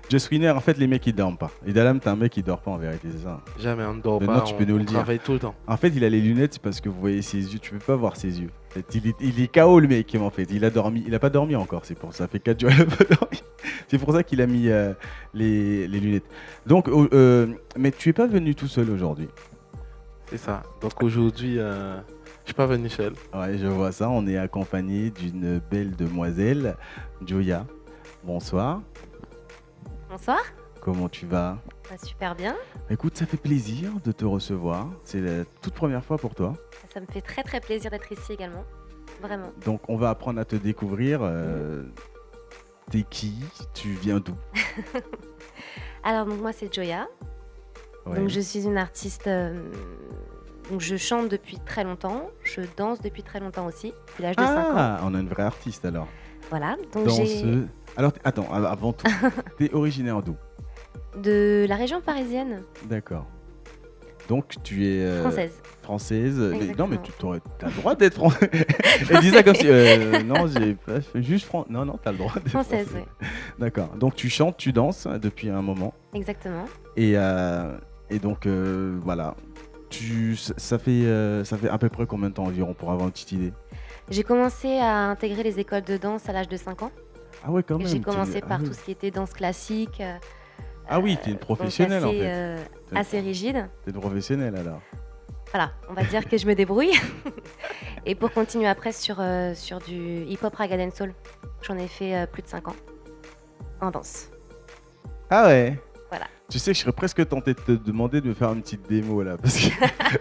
Just 0.10 0.32
Winner, 0.32 0.50
en 0.52 0.60
fait, 0.62 0.78
les 0.78 0.88
mecs 0.88 1.06
ils 1.06 1.14
dorment 1.14 1.38
pas. 1.38 1.52
Et 1.68 1.74
Dalam, 1.74 2.00
t'es 2.00 2.08
un 2.08 2.16
mec 2.16 2.32
qui 2.32 2.42
dort 2.42 2.62
pas 2.62 2.72
en 2.72 2.78
vérité, 2.78 3.10
c'est 3.12 3.24
ça. 3.24 3.42
Jamais, 3.60 3.84
on 3.84 3.96
ne 3.96 4.02
dort 4.02 4.20
Maintenant, 4.22 4.40
pas. 4.40 4.46
tu 4.46 4.54
on, 4.54 4.58
peux 4.58 4.66
nous 4.66 4.78
le 4.78 4.84
dire. 4.86 4.94
travaille 4.98 5.20
tout 5.20 5.34
le 5.34 5.40
temps. 5.40 5.54
En 5.68 5.78
fait, 5.78 5.90
il 5.90 6.04
a 6.04 6.10
les 6.10 6.22
lunettes, 6.22 6.54
c'est 6.54 6.62
parce 6.62 6.80
que 6.82 6.90
vous 6.90 7.00
voyez 7.00 7.22
ses 7.22 7.38
yeux, 7.54 7.60
tu 7.60 7.72
peux 7.72 7.80
pas 7.80 7.96
voir 7.96 8.16
ses 8.16 8.40
yeux. 8.40 8.50
En 8.70 8.74
fait, 8.74 8.86
il, 8.96 9.08
est, 9.08 9.16
il 9.20 9.42
est 9.42 9.54
KO 9.54 9.80
le 9.80 9.88
mec, 9.88 10.16
en 10.20 10.30
fait. 10.30 10.48
Il 10.52 10.64
a 10.64 10.70
dormi, 10.70 11.04
il 11.06 11.14
a 11.14 11.20
pas 11.20 11.30
dormi 11.30 11.56
encore, 11.56 11.84
c'est 11.86 11.98
pour 11.98 12.14
ça. 12.14 12.20
Ça 12.20 12.28
fait 12.28 12.40
4 12.40 12.60
jours 12.60 12.70
qu'il 12.72 12.82
a 12.82 12.86
pas 12.86 13.04
dormi. 13.20 13.44
C'est 13.88 13.98
pour 13.98 14.14
ça 14.14 14.24
qu'il 14.24 14.42
a 14.42 14.48
mis 14.48 14.70
euh, 14.70 14.94
les, 15.34 15.88
les 15.88 16.00
lunettes. 16.00 16.26
Donc, 16.66 16.88
euh, 16.88 17.48
mais 17.78 17.92
tu 17.92 18.10
es 18.10 18.14
pas 18.14 18.28
venu 18.28 18.56
tout 18.56 18.68
seul 18.68 18.90
aujourd'hui. 18.90 19.28
C'est 20.28 20.38
ça. 20.38 20.62
Donc 20.82 21.02
aujourd'hui, 21.02 21.56
euh, 21.58 21.98
suis 22.50 22.56
pas 22.56 22.66
venu 22.66 22.90
seul. 22.90 23.14
Ouais, 23.34 23.58
je 23.58 23.68
vois 23.68 23.92
ça. 23.92 24.10
On 24.10 24.26
est 24.28 24.38
accompagné 24.38 25.10
d'une 25.12 25.60
belle 25.72 25.96
demoiselle, 25.96 26.76
Joya. 27.26 27.66
Bonsoir. 28.24 28.82
Bonsoir, 30.10 30.40
Comment 30.82 31.10
tu 31.10 31.26
vas? 31.26 31.58
Bah, 31.90 31.98
super 32.02 32.36
bien. 32.36 32.56
Écoute, 32.90 33.18
ça 33.18 33.26
fait 33.26 33.38
plaisir 33.38 33.92
de 34.04 34.12
te 34.12 34.26
recevoir. 34.26 34.88
C'est 35.04 35.20
la 35.22 35.46
toute 35.62 35.74
première 35.74 36.04
fois 36.04 36.18
pour 36.18 36.34
toi. 36.36 36.54
Ça 36.94 37.00
me 37.02 37.06
fait 37.06 37.22
très 37.22 37.44
très 37.44 37.60
plaisir 37.60 37.92
d'être 37.92 38.12
ici 38.12 38.34
également. 38.34 38.64
Vraiment. 39.22 39.52
Donc, 39.66 39.82
on 39.90 39.98
va 39.98 40.10
apprendre 40.10 40.40
à 40.40 40.46
te 40.46 40.56
découvrir. 40.56 41.20
Euh, 41.22 41.84
T'es 42.90 43.04
qui? 43.04 43.36
Tu 43.74 43.90
viens 43.90 44.20
d'où? 44.20 44.34
Alors 46.04 46.26
donc 46.26 46.40
moi 46.42 46.54
c'est 46.54 46.74
Joya. 46.74 47.08
Ouais. 48.06 48.16
Donc 48.20 48.30
je 48.30 48.40
suis 48.40 48.64
une 48.66 48.78
artiste. 48.78 49.28
euh, 49.28 49.54
donc 50.70 50.82
je 50.82 50.96
chante 50.98 51.30
depuis 51.30 51.58
très 51.66 51.84
longtemps. 51.84 52.30
Je 52.44 52.62
danse 52.78 53.02
depuis 53.02 53.24
très 53.24 53.40
longtemps 53.40 53.66
aussi, 53.66 53.94
depuis 54.08 54.24
l'âge 54.24 54.36
de 54.36 54.42
5 54.44 54.50
ans. 54.58 54.74
Ah, 54.76 55.00
on 55.04 55.14
a 55.16 55.20
une 55.20 55.28
vraie 55.30 55.44
artiste 55.44 55.86
alors. 55.86 56.08
Voilà. 56.50 56.76
Donc 56.94 57.10
j'ai 57.10 57.18
Danseuse. 57.24 57.68
Alors, 57.98 58.12
attends, 58.24 58.48
av- 58.52 58.66
avant 58.66 58.94
tout, 58.94 59.06
t'es 59.58 59.74
originaire 59.74 60.22
d'où? 60.22 60.36
De 61.18 61.66
la 61.68 61.76
région 61.76 62.02
parisienne, 62.02 62.62
D'accord. 62.86 63.26
Donc, 64.28 64.54
tu 64.64 64.86
es 64.86 65.00
euh, 65.02 65.22
française. 65.22 65.54
française. 65.82 66.38
Mais, 66.38 66.76
non, 66.78 66.86
mais 66.86 66.98
tu 67.02 67.12
as 67.26 67.66
le 67.68 67.72
droit 67.82 67.96
d'être 67.96 68.14
française. 68.14 68.48
Elle 69.10 69.22
dit 69.22 69.32
ça 69.32 69.42
comme 69.42 69.56
si. 69.56 69.66
euh, 69.68 70.22
non, 70.22 70.46
j'ai 70.46 70.76
pas 70.76 71.02
fait 71.02 71.24
juste 71.24 71.46
fran- 71.48 71.66
Non, 71.68 71.84
non, 71.84 71.98
t'as 72.02 72.12
le 72.12 72.20
droit 72.20 72.34
d'être 72.36 72.50
Française, 72.50 72.88
française. 72.90 73.08
D'accord. 73.58 73.90
Donc, 73.98 74.14
tu 74.14 74.30
chantes, 74.30 74.58
tu 74.58 74.72
danses 74.72 75.08
depuis 75.20 75.50
un 75.50 75.64
moment. 75.64 75.96
Exactement. 76.14 76.66
Et, 76.96 77.14
euh, 77.16 77.76
et 78.12 78.20
donc, 78.20 78.46
euh, 78.46 79.00
voilà. 79.04 79.36
Tu, 79.90 80.36
ça- 80.36 80.78
fait, 80.78 80.92
euh, 81.06 81.44
ça 81.44 81.58
fait 81.58 81.68
à 81.70 81.78
peu 81.78 81.90
près 81.90 82.06
combien 82.06 82.30
de 82.30 82.34
temps 82.36 82.46
environ 82.46 82.74
pour 82.74 82.92
avoir 82.92 83.08
une 83.08 83.12
petite 83.12 83.32
idée 83.32 83.54
J'ai 84.10 84.24
commencé 84.24 84.78
à 84.78 85.10
intégrer 85.10 85.42
les 85.44 85.60
écoles 85.60 85.82
de 85.84 85.98
danse 85.98 86.30
à 86.30 86.34
l'âge 86.34 86.48
de 86.48 86.58
5 86.58 86.84
ans. 86.84 86.92
Ah 87.44 87.52
ouais, 87.52 87.64
quand 87.64 87.78
même. 87.78 87.88
J'ai 87.88 88.00
commencé 88.00 88.40
ah 88.44 88.48
par 88.48 88.60
oui. 88.62 88.68
tout 88.68 88.74
ce 88.74 88.84
qui 88.84 88.92
était 88.92 89.10
danse 89.12 89.34
classique. 89.34 90.00
euh, 90.02 90.16
Ah 90.88 91.00
oui, 91.00 91.18
t'es 91.18 91.28
une 91.32 91.34
donc 91.38 91.42
professionnelle 91.42 92.06
en 92.06 92.12
fait. 92.12 92.22
euh, 92.22 92.58
assez 92.94 93.20
rigide. 93.20 93.68
T'es 93.84 93.92
une 93.92 94.00
professionnelle 94.00 94.56
alors. 94.56 94.82
Voilà, 95.52 95.72
on 95.90 95.94
va 95.94 96.04
dire 96.04 96.28
que 96.30 96.38
je 96.38 96.46
me 96.46 96.54
débrouille. 96.54 96.92
Et 98.06 98.14
pour 98.14 98.32
continuer 98.32 98.68
après 98.68 98.92
sur, 98.92 99.16
euh, 99.20 99.56
sur 99.56 99.80
du 99.80 100.24
hip-hop 100.26 100.54
raga 100.54 100.78
dancehall, 100.78 101.14
j'en 101.64 101.78
ai 101.78 101.88
fait 101.88 102.16
euh, 102.16 102.26
plus 102.28 102.44
de 102.44 102.48
5 102.48 102.68
ans 102.68 102.76
en 103.82 103.90
danse. 103.90 104.30
Ah 105.32 105.48
ouais? 105.48 105.80
Voilà. 106.10 106.26
Tu 106.50 106.58
sais, 106.58 106.74
je 106.74 106.80
serais 106.80 106.92
presque 106.92 107.28
tenté 107.28 107.54
de 107.54 107.60
te 107.60 107.72
demander 107.74 108.22
de 108.22 108.30
me 108.30 108.34
faire 108.34 108.52
une 108.52 108.62
petite 108.62 108.88
démo 108.90 109.22
là, 109.22 109.38
parce 109.38 109.56
que 109.60 109.70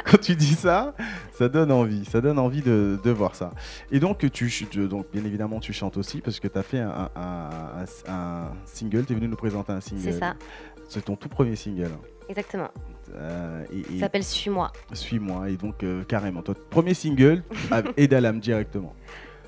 quand 0.10 0.20
tu 0.20 0.36
dis 0.36 0.54
ça, 0.54 0.94
ça 1.32 1.48
donne 1.48 1.72
envie, 1.72 2.04
ça 2.04 2.20
donne 2.20 2.38
envie 2.38 2.60
de, 2.60 2.98
de 3.02 3.10
voir 3.10 3.34
ça. 3.34 3.50
Et 3.90 3.98
donc, 3.98 4.30
tu, 4.30 4.50
donc, 4.88 5.06
bien 5.10 5.24
évidemment, 5.24 5.58
tu 5.60 5.72
chantes 5.72 5.96
aussi, 5.96 6.20
parce 6.20 6.38
que 6.40 6.48
tu 6.48 6.58
as 6.58 6.62
fait 6.62 6.80
un, 6.80 7.08
un- 7.16 7.22
un- 7.22 8.12
un 8.12 8.52
single, 8.66 9.06
tu 9.06 9.12
es 9.14 9.16
venu 9.16 9.28
nous 9.28 9.36
présenter 9.36 9.72
un 9.72 9.80
single. 9.80 10.02
C'est 10.02 10.12
ça, 10.18 10.34
C'est 10.90 11.04
ton 11.06 11.16
tout 11.16 11.30
premier 11.30 11.56
single. 11.56 11.90
exactement. 12.28 12.68
Euh, 13.14 13.64
et, 13.72 13.82
Ça 13.84 13.92
et 13.94 13.98
s'appelle 14.00 14.24
Suis-moi. 14.24 14.70
Suis-moi, 14.92 15.48
et 15.48 15.56
donc 15.56 15.82
euh, 15.82 16.04
carrément, 16.04 16.42
toi, 16.42 16.54
premier 16.68 16.92
single, 16.92 17.42
avec 17.70 17.98
Edalam 17.98 18.38
directement. 18.40 18.94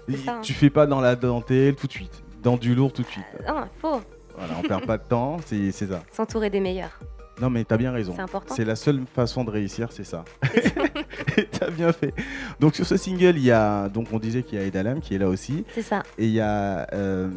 Et 0.09 0.17
ça, 0.17 0.37
hein. 0.37 0.41
Tu 0.41 0.55
fais 0.55 0.71
pas 0.71 0.87
dans 0.87 1.03
la 1.03 1.15
dentelle 1.15 1.75
tout 1.77 1.87
de 1.87 1.93
suite, 1.93 2.23
dans 2.43 2.57
du 2.57 2.75
lourd 2.75 2.95
tout 2.95 3.03
de 3.03 3.07
suite. 3.09 3.27
Non, 3.47 3.65
il 3.65 3.81
faut 3.81 4.01
Voilà, 4.41 4.55
on 4.59 4.63
perd 4.63 4.87
pas 4.87 4.97
de 4.97 5.03
temps, 5.03 5.37
c'est 5.45 5.71
ça. 5.71 6.03
s'entourer 6.13 6.49
des 6.49 6.61
meilleurs. 6.61 6.99
Non, 7.43 7.51
mais 7.51 7.63
t'as 7.65 7.77
bien 7.77 7.93
raison. 7.93 8.15
C'est 8.17 8.23
important. 8.23 8.55
C'est 8.55 8.65
la 8.65 8.75
seule 8.75 9.03
façon 9.15 9.45
de 9.45 9.51
réussir, 9.51 9.93
c'est 9.93 10.05
ça. 10.05 10.25
T'as 11.61 11.71
bien 11.71 11.93
fait. 11.93 12.15
Donc 12.59 12.75
sur 12.75 12.87
ce 12.87 12.97
single, 12.97 13.37
il 13.37 13.45
y 13.45 13.51
a, 13.53 13.89
donc 13.89 14.09
on 14.13 14.19
disait 14.19 14.43
qu'il 14.43 14.59
y 14.59 14.63
a 14.63 14.65
Edalam 14.65 15.01
qui 15.01 15.15
est 15.15 15.19
là 15.19 15.29
aussi, 15.29 15.65
C'est 15.75 15.83
ça. 15.83 16.03
et 16.19 16.25
il 16.27 16.33
y 16.33 16.41
a 16.41 16.87
euh, 16.95 17.29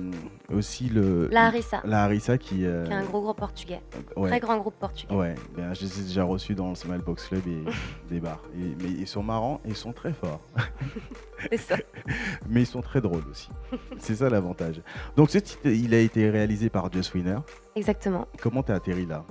aussi 0.54 0.88
le 0.90 1.28
La 1.30 1.48
Harissa, 1.48 1.82
la 1.86 2.04
Harissa 2.06 2.38
qui, 2.38 2.66
euh, 2.66 2.86
qui 2.86 2.92
est 2.92 2.96
un 2.96 3.04
gros 3.04 3.22
groupe 3.22 3.38
portugais. 3.38 3.82
ouais, 4.16 4.30
Très 4.30 4.40
grand 4.40 4.58
groupe 4.58 4.76
portugais. 4.80 5.14
ouais, 5.14 5.36
ben, 5.58 5.74
je 5.74 5.82
les 5.82 6.00
ai 6.00 6.04
déjà 6.04 6.24
reçus 6.24 6.56
dans 6.56 6.70
le 6.70 6.76
Smile 6.76 7.02
Box 7.06 7.28
Club 7.28 7.42
et 7.48 7.64
des 8.14 8.20
bars. 8.20 8.42
Et- 8.58 8.76
mais 8.82 8.90
ils 8.90 9.08
sont 9.08 9.24
marrants 9.24 9.60
et 9.66 9.70
ils 9.70 9.76
sont 9.76 9.92
très 9.94 10.14
forts, 10.14 10.42
C'est 11.52 11.58
ça. 11.58 11.76
mais 12.50 12.62
ils 12.62 12.66
sont 12.68 12.82
très 12.82 13.02
drôles 13.02 13.24
aussi. 13.30 13.50
c'est 13.98 14.16
ça 14.16 14.30
l'avantage. 14.30 14.82
Donc 15.18 15.30
ce 15.32 15.38
titre, 15.40 15.68
il 15.68 15.94
a 15.94 16.00
été 16.00 16.30
réalisé 16.30 16.70
par 16.70 16.92
Just 16.92 17.14
Winner. 17.14 17.40
Exactement. 17.76 18.28
Comment 18.42 18.64
t'es 18.64 18.74
atterri 18.74 19.06
là? 19.06 19.26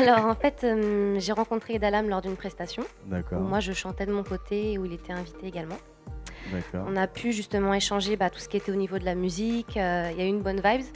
Alors 0.00 0.26
en 0.26 0.34
fait, 0.34 0.64
euh, 0.64 1.16
j'ai 1.18 1.32
rencontré 1.32 1.78
Dalam 1.78 2.08
lors 2.08 2.20
d'une 2.20 2.36
prestation 2.36 2.82
où 3.06 3.10
D'accord. 3.10 3.40
moi 3.40 3.60
je 3.60 3.72
chantais 3.72 4.06
de 4.06 4.12
mon 4.12 4.22
côté 4.22 4.72
et 4.72 4.78
où 4.78 4.84
il 4.84 4.92
était 4.92 5.12
invité 5.12 5.46
également. 5.46 5.78
D'accord. 6.52 6.86
On 6.88 6.96
a 6.96 7.06
pu 7.06 7.32
justement 7.32 7.74
échanger 7.74 8.16
bah, 8.16 8.30
tout 8.30 8.38
ce 8.38 8.48
qui 8.48 8.56
était 8.56 8.72
au 8.72 8.76
niveau 8.76 8.98
de 8.98 9.04
la 9.04 9.14
musique. 9.14 9.76
euh, 9.76 10.08
Il 10.12 10.18
y 10.18 10.22
a 10.22 10.24
eu 10.24 10.28
une 10.28 10.42
bonne 10.42 10.60
vibes. 10.64 10.86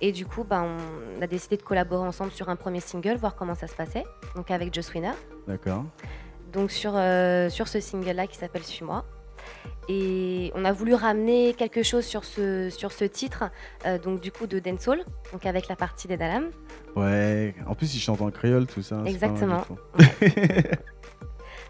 Et 0.00 0.12
du 0.12 0.24
coup, 0.26 0.44
bah, 0.44 0.64
on 0.64 1.20
a 1.22 1.26
décidé 1.26 1.56
de 1.56 1.62
collaborer 1.62 2.06
ensemble 2.06 2.30
sur 2.30 2.48
un 2.48 2.56
premier 2.56 2.78
single, 2.80 3.16
voir 3.16 3.34
comment 3.34 3.56
ça 3.56 3.66
se 3.66 3.74
passait. 3.74 4.04
Donc 4.36 4.50
avec 4.50 4.72
Joe 4.72 4.94
Winner. 4.94 5.10
D'accord. 5.48 5.84
Donc 6.52 6.70
sur, 6.70 6.92
euh, 6.94 7.48
sur 7.50 7.66
ce 7.68 7.80
single-là 7.80 8.26
qui 8.28 8.36
s'appelle 8.36 8.62
Suis-moi. 8.62 9.04
Et 9.88 10.52
on 10.54 10.64
a 10.66 10.72
voulu 10.72 10.94
ramener 10.94 11.54
quelque 11.54 11.82
chose 11.82 12.04
sur 12.04 12.24
ce, 12.24 12.68
sur 12.68 12.92
ce 12.92 13.04
titre, 13.04 13.44
euh, 13.86 13.98
donc 13.98 14.20
du 14.20 14.30
coup 14.30 14.46
de 14.46 14.58
dancehall, 14.58 15.02
donc 15.32 15.46
avec 15.46 15.68
la 15.68 15.76
partie 15.76 16.06
des 16.08 16.18
Dalam. 16.18 16.50
Ouais, 16.94 17.54
en 17.66 17.74
plus 17.74 17.94
ils 17.94 18.00
chantent 18.00 18.20
en 18.20 18.30
créole 18.30 18.66
tout 18.66 18.82
ça. 18.82 19.02
du 19.02 19.08
Exactement. 19.10 19.64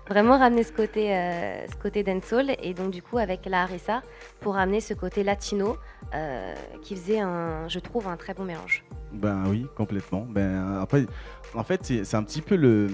Vraiment 0.09 0.39
ramener 0.39 0.63
ce 0.63 0.73
côté, 0.73 1.15
euh, 1.15 1.67
ce 1.69 1.77
côté 1.77 2.03
dancehall 2.03 2.57
et 2.63 2.73
donc 2.73 2.91
du 2.91 3.03
coup 3.03 3.19
avec 3.19 3.45
la 3.45 3.63
harissa 3.65 4.03
pour 4.41 4.55
ramener 4.55 4.81
ce 4.81 4.95
côté 4.95 5.23
latino 5.23 5.77
euh, 6.15 6.55
qui 6.83 6.97
faisait 6.97 7.21
un, 7.21 7.69
je 7.69 7.79
trouve, 7.79 8.09
un 8.09 8.17
très 8.17 8.33
bon 8.33 8.45
mélange. 8.45 8.85
Ben 9.13 9.45
oui, 9.49 9.67
complètement. 9.77 10.27
Ben 10.29 10.79
après, 10.81 11.05
en 11.55 11.63
fait 11.63 11.85
c'est 11.85 12.15
un 12.15 12.23
petit 12.23 12.41
peu 12.41 12.57
le, 12.57 12.89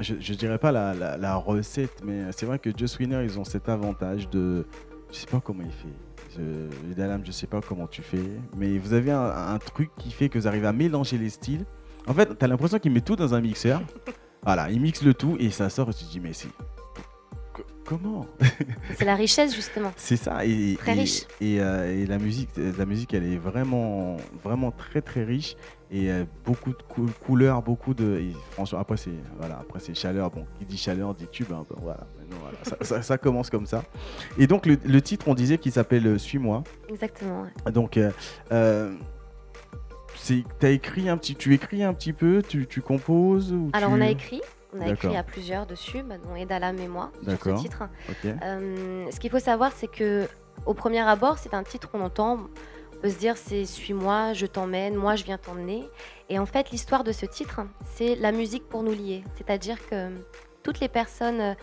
je, 0.00 0.14
je 0.20 0.34
dirais 0.34 0.58
pas 0.58 0.72
la, 0.72 0.94
la- 0.94 1.16
la 1.16 1.34
recette, 1.36 2.02
mais 2.04 2.24
c'est 2.32 2.46
vrai 2.46 2.58
que 2.58 2.70
Just 2.76 2.98
Winner 2.98 3.20
ils 3.24 3.38
ont 3.38 3.44
cet 3.44 3.68
avantage 3.68 4.28
de, 4.30 4.66
je 5.12 5.16
sais 5.16 5.26
pas 5.26 5.40
comment 5.40 5.62
il 5.64 5.72
fait. 5.72 5.94
Je, 6.36 6.94
Dalam, 6.94 7.22
je 7.24 7.32
sais 7.32 7.46
pas 7.46 7.60
comment 7.60 7.86
tu 7.86 8.02
fais, 8.02 8.22
mais 8.56 8.78
vous 8.78 8.92
avez 8.92 9.10
un, 9.10 9.20
un 9.54 9.58
truc 9.58 9.90
qui 9.98 10.10
fait 10.10 10.28
que 10.28 10.38
vous 10.38 10.46
arrivez 10.46 10.66
à 10.66 10.72
mélanger 10.72 11.18
les 11.18 11.30
styles. 11.30 11.64
En 12.06 12.14
fait, 12.14 12.36
t'as 12.38 12.46
l'impression 12.46 12.78
qu'il 12.78 12.92
met 12.92 13.00
tout 13.00 13.16
dans 13.16 13.34
un 13.34 13.40
mixeur. 13.40 13.82
voilà, 14.42 14.70
il 14.70 14.80
mixe 14.80 15.02
le 15.02 15.14
tout 15.14 15.36
et 15.40 15.50
ça 15.50 15.68
sort 15.70 15.90
et 15.90 15.94
tu 15.94 16.04
te 16.04 16.10
dis 16.10 16.20
mais 16.20 16.32
c'est 16.32 16.48
co- 17.52 17.64
comment? 17.84 18.26
C'est 18.96 19.04
la 19.04 19.14
richesse 19.14 19.54
justement. 19.54 19.92
C'est 19.96 20.16
ça. 20.16 20.44
Et, 20.44 20.76
Très 20.78 20.92
et- 20.96 21.00
riche. 21.00 21.22
Et, 21.40 21.60
euh, 21.60 21.92
et 22.02 22.06
la 22.06 22.18
musique, 22.18 22.50
la 22.56 22.84
musique, 22.86 23.14
elle 23.14 23.24
est 23.24 23.36
vraiment, 23.36 24.16
vraiment 24.44 24.70
très 24.70 25.00
très 25.02 25.24
riche 25.24 25.56
et 25.90 26.10
euh, 26.10 26.24
beaucoup 26.44 26.70
de 26.70 26.82
cou- 26.88 27.10
couleurs, 27.24 27.62
beaucoup 27.62 27.94
de. 27.94 28.18
et 28.18 28.32
franchement, 28.52 28.78
après 28.80 28.96
c'est 28.96 29.10
voilà, 29.38 29.58
après 29.60 29.80
c'est 29.80 29.94
chaleur. 29.94 30.30
Bon, 30.30 30.44
qui 30.58 30.64
dit 30.66 30.76
chaleur 30.76 31.14
dit 31.14 31.26
tube. 31.32 31.50
hein, 31.52 31.64
voilà. 31.82 32.06
Maintenant, 32.18 32.36
voilà, 32.42 32.58
ça, 32.62 32.76
ça- 32.82 33.02
ça 33.02 33.18
commence 33.18 33.48
comme 33.50 33.66
ça. 33.66 33.82
Et 34.38 34.46
donc 34.46 34.66
le, 34.66 34.76
le 34.84 35.00
titre, 35.02 35.28
on 35.28 35.34
disait 35.34 35.56
qu'il 35.58 35.72
s'appelle 35.72 36.06
euh, 36.06 36.18
Suis-moi. 36.18 36.62
Exactement. 36.90 37.46
ouais. 37.64 37.72
Donc 37.72 37.96
euh, 37.96 38.10
euh, 38.52 38.94
t'as 40.58 40.70
écrit 40.70 41.08
un 41.08 41.16
petit, 41.16 41.34
tu 41.36 41.54
écris 41.54 41.82
un 41.82 41.94
petit 41.94 42.12
peu, 42.12 42.42
tu, 42.46 42.66
tu 42.66 42.80
composes 42.82 43.52
ou 43.52 43.70
Alors 43.72 43.90
tu- 43.90 43.96
on 43.96 44.00
a 44.00 44.08
écrit, 44.08 44.42
on 44.76 44.80
a 44.82 44.88
écrit 44.88 45.16
à 45.16 45.22
plusieurs 45.22 45.64
dessus, 45.66 46.02
bah, 46.02 46.16
dont 46.18 46.36
Edalam 46.36 46.78
et 46.78 46.88
moi, 46.88 47.10
sur 47.26 47.56
ce 47.56 47.62
titre. 47.62 47.84
Ok. 48.10 48.30
Euh, 48.42 49.04
ce 49.10 49.18
qu'il 49.20 49.30
faut 49.30 49.38
savoir, 49.38 49.72
c'est 49.72 49.88
que 49.90 50.26
au 50.66 50.74
premier 50.74 51.00
abord, 51.00 51.38
c'est 51.38 51.54
un 51.54 51.62
titre 51.62 51.90
qu'on 51.90 52.00
entend. 52.02 52.40
On 52.98 53.02
peut 53.02 53.10
se 53.10 53.18
dire, 53.18 53.36
c'est 53.36 53.64
suis-moi, 53.64 54.32
je 54.32 54.44
t'emmène, 54.46 54.96
moi 54.96 55.14
je 55.14 55.22
viens 55.24 55.38
t'emmener. 55.38 55.88
Et 56.28 56.38
en 56.40 56.46
fait, 56.46 56.72
l'histoire 56.72 57.04
de 57.04 57.12
ce 57.12 57.26
titre, 57.26 57.60
c'est 57.84 58.16
la 58.16 58.32
musique 58.32 58.68
pour 58.68 58.82
nous 58.82 58.90
lier. 58.92 59.22
C'est-à-dire 59.36 59.76
que 59.88 60.10
toutes 60.64 60.80
les 60.80 60.88
personnes, 60.88 61.40
euh, 61.40 61.54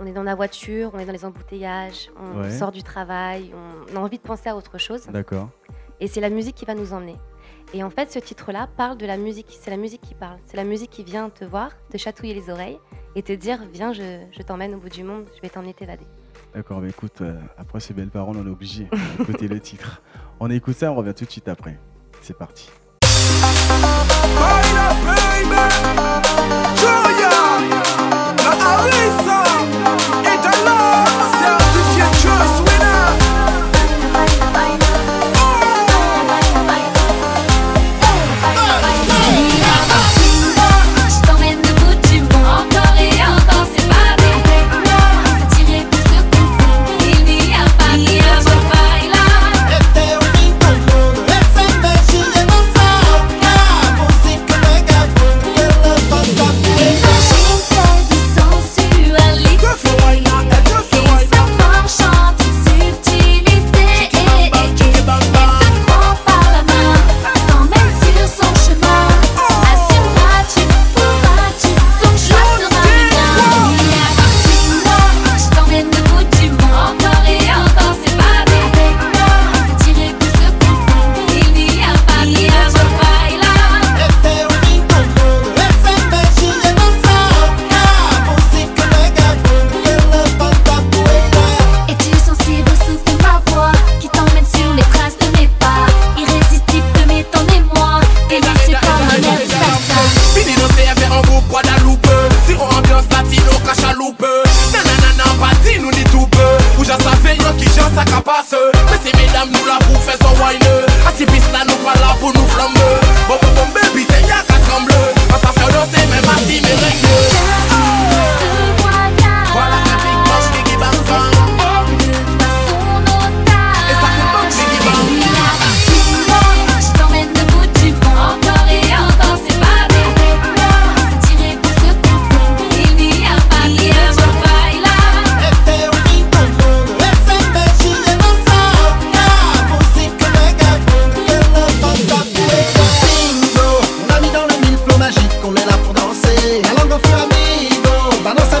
on 0.00 0.06
est 0.06 0.12
dans 0.12 0.24
la 0.24 0.34
voiture, 0.34 0.90
on 0.92 0.98
est 0.98 1.04
dans 1.06 1.12
les 1.12 1.24
embouteillages, 1.24 2.10
on 2.18 2.40
Ouais. 2.40 2.50
sort 2.50 2.72
du 2.72 2.82
travail, 2.82 3.52
on 3.92 3.96
a 3.96 4.00
envie 4.00 4.18
de 4.18 4.22
penser 4.24 4.48
à 4.48 4.56
autre 4.56 4.76
chose. 4.78 5.06
D'accord. 5.06 5.48
Et 6.00 6.08
c'est 6.08 6.20
la 6.20 6.28
musique 6.28 6.56
qui 6.56 6.64
va 6.64 6.74
nous 6.74 6.92
emmener. 6.92 7.16
Et 7.72 7.84
en 7.84 7.90
fait, 7.90 8.10
ce 8.10 8.18
titre-là 8.18 8.68
parle 8.76 8.96
de 8.98 9.06
la 9.06 9.16
musique. 9.16 9.56
C'est 9.60 9.70
la 9.70 9.76
musique 9.76 10.00
qui 10.00 10.14
parle. 10.16 10.38
C'est 10.46 10.56
la 10.56 10.64
musique 10.64 10.90
qui 10.90 11.04
vient 11.04 11.30
te 11.30 11.44
voir, 11.44 11.70
te 11.88 11.96
chatouiller 11.98 12.34
les 12.34 12.50
oreilles 12.50 12.80
et 13.14 13.22
te 13.22 13.32
dire 13.32 13.60
Viens, 13.72 13.92
je, 13.92 14.24
je 14.32 14.42
t'emmène 14.42 14.74
au 14.74 14.78
bout 14.78 14.88
du 14.88 15.04
monde, 15.04 15.24
je 15.36 15.40
vais 15.40 15.48
t'emmener 15.50 15.72
t'évader. 15.72 16.04
D'accord, 16.54 16.80
mais 16.80 16.90
écoute, 16.90 17.20
euh, 17.20 17.36
après 17.58 17.80
ces 17.80 17.94
belles 17.94 18.10
paroles, 18.10 18.36
on 18.36 18.46
est 18.46 18.50
obligé 18.50 18.88
d'écouter 19.18 19.48
le 19.48 19.58
titre. 19.58 20.02
On 20.38 20.48
écoute 20.50 20.76
ça, 20.76 20.92
on 20.92 20.94
revient 20.94 21.14
tout 21.14 21.24
de 21.24 21.30
suite 21.30 21.48
après. 21.48 21.80
C'est 22.22 22.38
parti. 22.38 22.70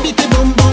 beat 0.04 0.16
the 0.18 0.28
boom 0.36 0.52
boom. 0.52 0.63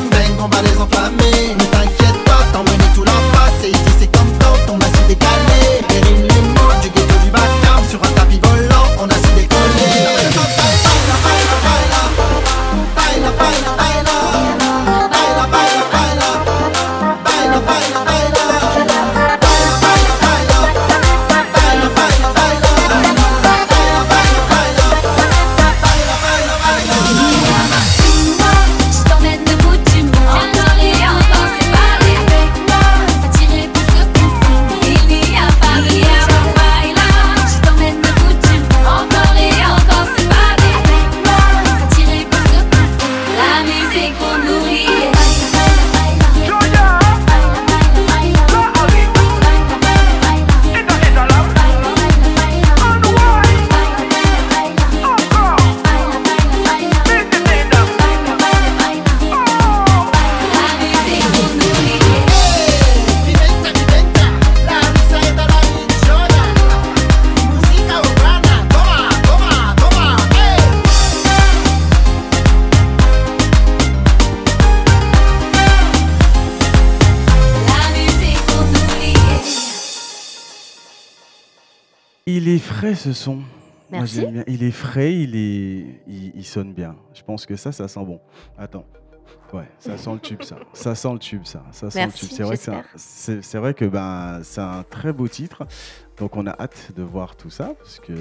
Il 82.34 82.48
est 82.48 82.60
frais 82.60 82.96
ce 82.96 83.12
son. 83.12 83.40
Merci. 83.92 84.26
bien. 84.26 84.44
Il 84.48 84.64
est 84.64 84.72
frais, 84.72 85.14
il, 85.14 85.36
est... 85.36 86.02
il, 86.08 86.32
il 86.34 86.46
sonne 86.46 86.72
bien. 86.72 86.96
Je 87.14 87.22
pense 87.24 87.46
que 87.46 87.58
ça, 87.58 87.74
ça 87.74 87.90
sent 87.90 88.06
bon. 88.06 88.22
Attends. 88.58 88.86
Ouais, 89.52 89.68
ça 89.80 89.98
sent 89.98 90.14
le 90.14 90.20
tube, 90.20 90.42
ça. 90.44 90.56
Ça 90.72 90.96
sent 90.96 91.12
le 91.12 91.20
tube, 91.20 91.44
ça. 91.44 91.62
Ça 91.72 91.92
sent 91.92 92.00
Merci, 92.00 92.24
le 92.24 92.30
tube. 92.30 92.38
C'est 92.96 93.58
vrai 93.58 93.74
que 93.74 93.84
vrai 93.84 93.90
ben 93.90 94.40
c'est 94.44 94.62
un 94.62 94.84
très 94.84 95.12
beau 95.12 95.28
titre. 95.28 95.68
Donc 96.18 96.38
on 96.38 96.48
a 96.48 96.52
hâte 96.52 96.94
de 96.96 97.04
voir 97.04 97.36
tout 97.36 97.50
ça 97.50 97.74
parce 97.78 98.00
que 98.00 98.14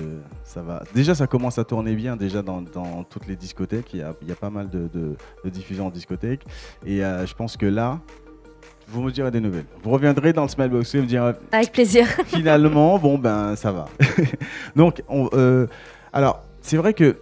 ça 0.43 0.61
va. 0.61 0.83
Déjà, 0.93 1.15
ça 1.15 1.29
commence 1.29 1.57
à 1.61 1.65
tourner 1.65 1.95
bien 1.95 2.17
déjà 2.17 2.43
dans, 2.43 2.63
dans 2.63 3.05
toutes 3.05 3.29
les 3.29 3.37
discothèques. 3.37 3.95
Il 3.95 4.01
y 4.01 4.03
a, 4.03 4.13
il 4.23 4.29
y 4.29 4.33
a 4.33 4.35
pas 4.37 4.51
mal 4.51 4.69
de, 4.71 4.89
de, 4.93 5.17
de 5.45 5.51
diffusions 5.51 5.87
en 5.87 5.91
discothèque. 5.91 6.45
Et 6.85 7.05
euh, 7.05 7.25
je 7.27 7.35
pense 7.35 7.57
que 7.57 7.67
là, 7.67 8.01
vous 8.91 9.03
me 9.03 9.11
direz 9.11 9.31
des 9.31 9.41
nouvelles. 9.41 9.67
Vous 9.83 9.91
reviendrez 9.91 10.33
dans 10.33 10.43
le 10.43 10.49
Smilebox 10.49 10.95
et 10.95 10.99
vous 10.99 11.05
me 11.05 11.09
direz 11.09 11.33
Avec 11.53 11.73
plaisir. 11.73 12.07
finalement, 12.27 12.99
bon 12.99 13.19
ben 13.19 13.55
ça 13.57 13.73
va. 13.73 13.87
Donc, 14.77 15.03
on, 15.09 15.29
euh, 15.33 15.67
alors 16.13 16.43
c'est 16.61 16.77
vrai 16.77 16.93
que 16.95 17.19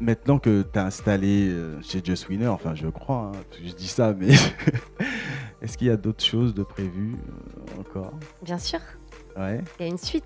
maintenant 0.00 0.38
que 0.38 0.62
tu 0.62 0.78
as 0.78 0.84
installé 0.84 1.48
euh, 1.50 1.80
chez 1.82 2.00
Just 2.04 2.28
Winner, 2.28 2.48
enfin 2.48 2.74
je 2.74 2.88
crois, 2.88 3.30
hein, 3.32 3.38
parce 3.48 3.60
que 3.62 3.68
je 3.68 3.74
dis 3.74 3.86
ça, 3.88 4.12
mais 4.12 4.28
est-ce 5.62 5.78
qu'il 5.78 5.86
y 5.86 5.90
a 5.90 5.96
d'autres 5.96 6.24
choses 6.24 6.54
de 6.54 6.62
prévues 6.62 7.16
euh, 7.16 7.80
encore? 7.80 8.12
Bien 8.42 8.58
sûr, 8.58 8.80
Ouais. 9.36 9.60
il 9.78 9.82
y 9.86 9.88
a 9.88 9.90
une 9.92 9.98
suite. 9.98 10.24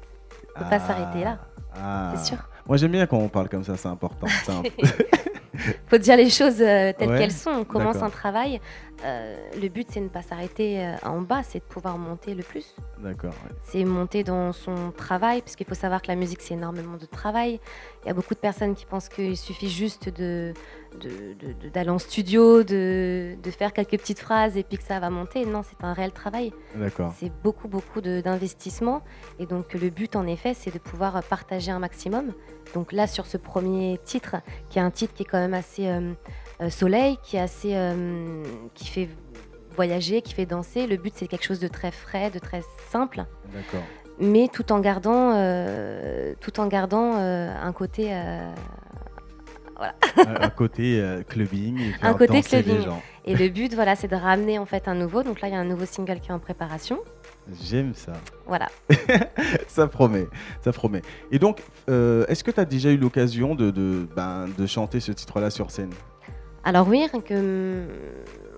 peut 0.55 0.65
pas 0.69 0.81
s'arrêter 0.81 1.25
là. 1.25 1.39
Ah. 1.77 2.13
C'est 2.17 2.25
sûr. 2.35 2.39
Moi 2.67 2.77
j'aime 2.77 2.93
bien 2.93 3.07
quand 3.07 3.19
on 3.19 3.29
parle 3.29 3.49
comme 3.49 3.65
ça, 3.65 3.77
c'est 3.77 3.89
important. 3.89 4.27
un- 4.49 4.63
faut 5.89 5.99
dire 5.99 6.17
les 6.17 6.31
choses 6.31 6.57
telles 6.59 6.95
Ouais, 7.01 7.19
qu'elles 7.19 7.33
sont. 7.33 7.51
On 7.51 7.65
commence 7.65 7.97
un 8.03 8.11
travail. 8.11 8.61
Euh, 9.05 9.37
le 9.61 9.69
but, 9.69 9.87
c'est 9.91 10.01
de 10.01 10.05
ne 10.07 10.11
pas 10.11 10.23
s'arrêter 10.23 10.85
euh, 10.85 10.95
en 11.05 11.21
bas, 11.21 11.43
c'est 11.43 11.61
de 11.61 11.65
pouvoir 11.65 11.99
monter 11.99 12.35
le 12.35 12.43
plus. 12.43 12.75
D'accord. 12.99 13.31
ouais. 13.45 13.55
C'est 13.63 13.85
monter 13.85 14.25
dans 14.25 14.53
son 14.53 14.91
travail, 14.91 15.41
parce 15.41 15.55
qu'il 15.57 15.67
faut 15.67 15.75
savoir 15.75 16.03
que 16.03 16.09
la 16.09 16.17
musique, 16.17 16.41
c'est 16.43 16.55
énormément 16.55 16.97
de 16.97 17.07
travail. 17.07 17.61
Il 18.05 18.09
y 18.09 18.11
a 18.11 18.15
beaucoup 18.15 18.35
de 18.35 18.41
personnes 18.41 18.75
qui 18.75 18.87
pensent 18.87 19.09
qu'il 19.09 19.37
suffit 19.37 19.69
juste 19.71 20.09
de, 20.09 20.53
de- 21.01 21.35
de- 21.39 21.53
de- 21.53 21.69
d'aller 21.69 21.91
en 21.91 21.99
studio, 21.99 22.63
de, 22.65 23.37
de 23.43 23.51
faire 23.51 23.73
quelques 23.73 23.99
petites 23.99 24.19
phrases 24.21 24.57
et 24.57 24.63
puis 24.65 24.79
que 24.79 24.85
ça 24.85 24.99
va 25.01 25.11
monter. 25.11 25.47
Non, 25.47 25.63
c'est 25.63 25.85
un 25.85 25.93
réel 25.93 26.13
travail. 26.13 26.53
D'accord. 26.75 27.15
C'est 27.19 27.31
beaucoup, 27.43 27.69
beaucoup 27.69 28.01
d'investissement. 28.01 29.03
Et 29.39 29.47
donc, 29.47 29.75
le 29.75 29.91
but, 29.91 30.17
en 30.17 30.27
effet, 30.27 30.55
c'est 30.55 30.73
de 30.73 30.79
pouvoir 30.79 31.23
partager 31.23 31.71
un 31.71 31.79
maximum. 31.79 32.33
Donc 32.75 32.93
là, 32.93 33.07
sur 33.07 33.27
ce 33.27 33.37
premier 33.37 33.99
titre, 34.05 34.37
qui 34.69 34.79
est 34.79 34.83
un 34.83 34.91
titre 34.91 35.15
qui 35.15 35.23
est 35.23 35.27
quand 35.27 35.39
même 35.39 35.55
assez 35.55 35.87
euh, 35.89 36.13
soleil, 36.71 37.19
qui 37.23 37.37
est 37.37 37.41
assez, 37.41 37.73
euh, 37.75 38.43
qui 38.75 38.87
fait 38.89 39.09
voyager, 39.77 40.23
qui 40.23 40.35
fait 40.35 40.47
danser. 40.47 40.87
Le 40.87 40.97
but, 40.97 41.13
c'est 41.17 41.29
quelque 41.29 41.45
chose 41.45 41.61
de 41.61 41.69
très 41.69 41.91
frais, 41.93 42.31
de 42.31 42.39
très 42.39 42.63
simple, 42.91 43.25
D'accord. 43.55 43.85
mais 44.19 44.49
tout 44.53 44.73
en 44.73 44.81
gardant, 44.81 45.33
euh, 45.37 46.35
tout 46.41 46.59
en 46.61 46.67
gardant 46.67 47.15
euh, 47.19 47.53
un 47.63 47.73
côté. 47.73 48.09
euh, 48.13 48.51
un 49.81 49.93
un 50.43 50.51
côté 50.51 51.01
euh, 51.01 51.23
clubbing 51.23 51.79
et 51.81 51.93
Un 52.03 52.13
côté 52.15 52.43
clubbing. 52.43 52.81
gens. 52.83 53.01
Et 53.25 53.37
le 53.37 53.49
but, 53.49 53.75
voilà, 53.75 53.95
c'est 53.95 54.09
de 54.09 54.17
ramener 54.17 54.59
en 54.59 54.67
fait 54.67 54.89
un 54.89 54.95
nouveau. 54.97 55.23
Donc 55.23 55.41
là, 55.41 55.47
il 55.47 55.53
y 55.53 55.57
a 55.57 55.61
un 55.61 55.65
nouveau 55.65 55.85
single 55.87 56.19
qui 56.19 56.31
est 56.31 56.35
en 56.35 56.41
préparation. 56.41 56.99
J'aime 57.63 57.95
ça. 57.95 58.15
Voilà. 58.47 58.67
ça 59.69 59.87
promet, 59.87 60.27
ça 60.63 60.73
promet. 60.73 61.03
Et 61.31 61.39
donc, 61.39 61.63
euh, 61.89 62.25
est-ce 62.27 62.43
que 62.43 62.51
tu 62.51 62.59
as 62.59 62.65
déjà 62.65 62.91
eu 62.91 62.97
l'occasion 62.97 63.55
de, 63.55 63.71
de, 63.71 64.09
ben, 64.17 64.47
de 64.59 64.67
chanter 64.67 64.99
ce 64.99 65.13
titre-là 65.13 65.51
sur 65.51 65.71
scène? 65.71 65.91
Alors 66.65 66.89
oui, 66.89 67.07
que, 67.25 67.35
hum, 67.35 67.89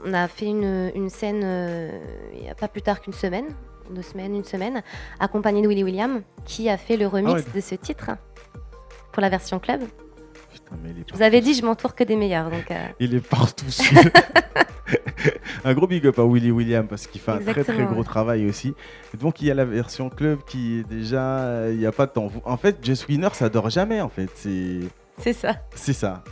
on 0.05 0.15
a 0.15 0.29
fait 0.29 0.47
une, 0.47 0.91
une 0.95 1.11
scène 1.11 1.43
euh, 1.45 1.91
il 2.35 2.43
n'y 2.43 2.51
a 2.51 2.55
pas 2.55 2.69
plus 2.69 2.83
tard 2.83 3.01
qu'une 3.01 3.13
semaine, 3.13 3.47
deux 3.91 4.03
semaines, 4.03 4.35
une 4.35 4.45
semaine, 4.45 4.83
accompagné 5.19 5.63
de 5.63 5.69
Willy 5.69 5.85
William, 5.85 6.23
qui 6.45 6.69
a 6.69 6.77
fait 6.77 6.97
le 6.97 7.07
remix 7.07 7.35
ouais. 7.35 7.45
de 7.55 7.61
ce 7.61 7.75
titre 7.75 8.11
pour 9.13 9.21
la 9.21 9.29
version 9.29 9.59
club. 9.59 9.81
Putain, 10.53 10.77
mais 10.83 10.91
il 10.91 11.01
est 11.01 11.05
Je 11.09 11.15
vous 11.15 11.23
avais 11.23 11.41
dit, 11.41 11.55
je 11.55 11.65
m'entoure 11.65 11.95
que 11.95 12.05
des 12.05 12.17
meilleurs. 12.17 12.51
Donc, 12.51 12.71
euh, 12.71 12.87
Il 13.01 13.15
est 13.15 13.27
partout. 13.27 13.67
un 15.65 15.75
gros 15.75 15.87
big 15.87 16.07
up 16.07 16.19
à 16.19 16.25
Willy 16.25 16.51
William 16.51 16.87
parce 16.87 17.07
qu'il 17.07 17.21
fait 17.21 17.31
un 17.31 17.39
très 17.39 17.65
très 17.65 17.85
gros 17.85 17.97
ouais. 17.97 18.05
travail 18.05 18.47
aussi. 18.49 18.75
Donc 19.19 19.41
il 19.41 19.49
y 19.49 19.51
a 19.51 19.55
la 19.55 19.65
version 19.65 20.11
club 20.11 20.41
qui 20.47 20.81
est 20.81 20.89
déjà, 20.89 21.39
euh, 21.41 21.71
il 21.73 21.79
n'y 21.79 21.87
a 21.87 21.93
pas 21.93 22.07
de 22.07 22.13
temps. 22.13 22.31
En 22.45 22.57
fait, 22.57 22.85
Just 22.85 23.09
Winner, 23.09 23.29
ça 23.33 23.49
dort 23.49 23.71
jamais 23.71 24.01
en 24.01 24.09
fait. 24.09 24.31
C'est 24.35 25.33
ça. 25.33 25.57
c'est 25.75 25.93
ça. 25.93 26.25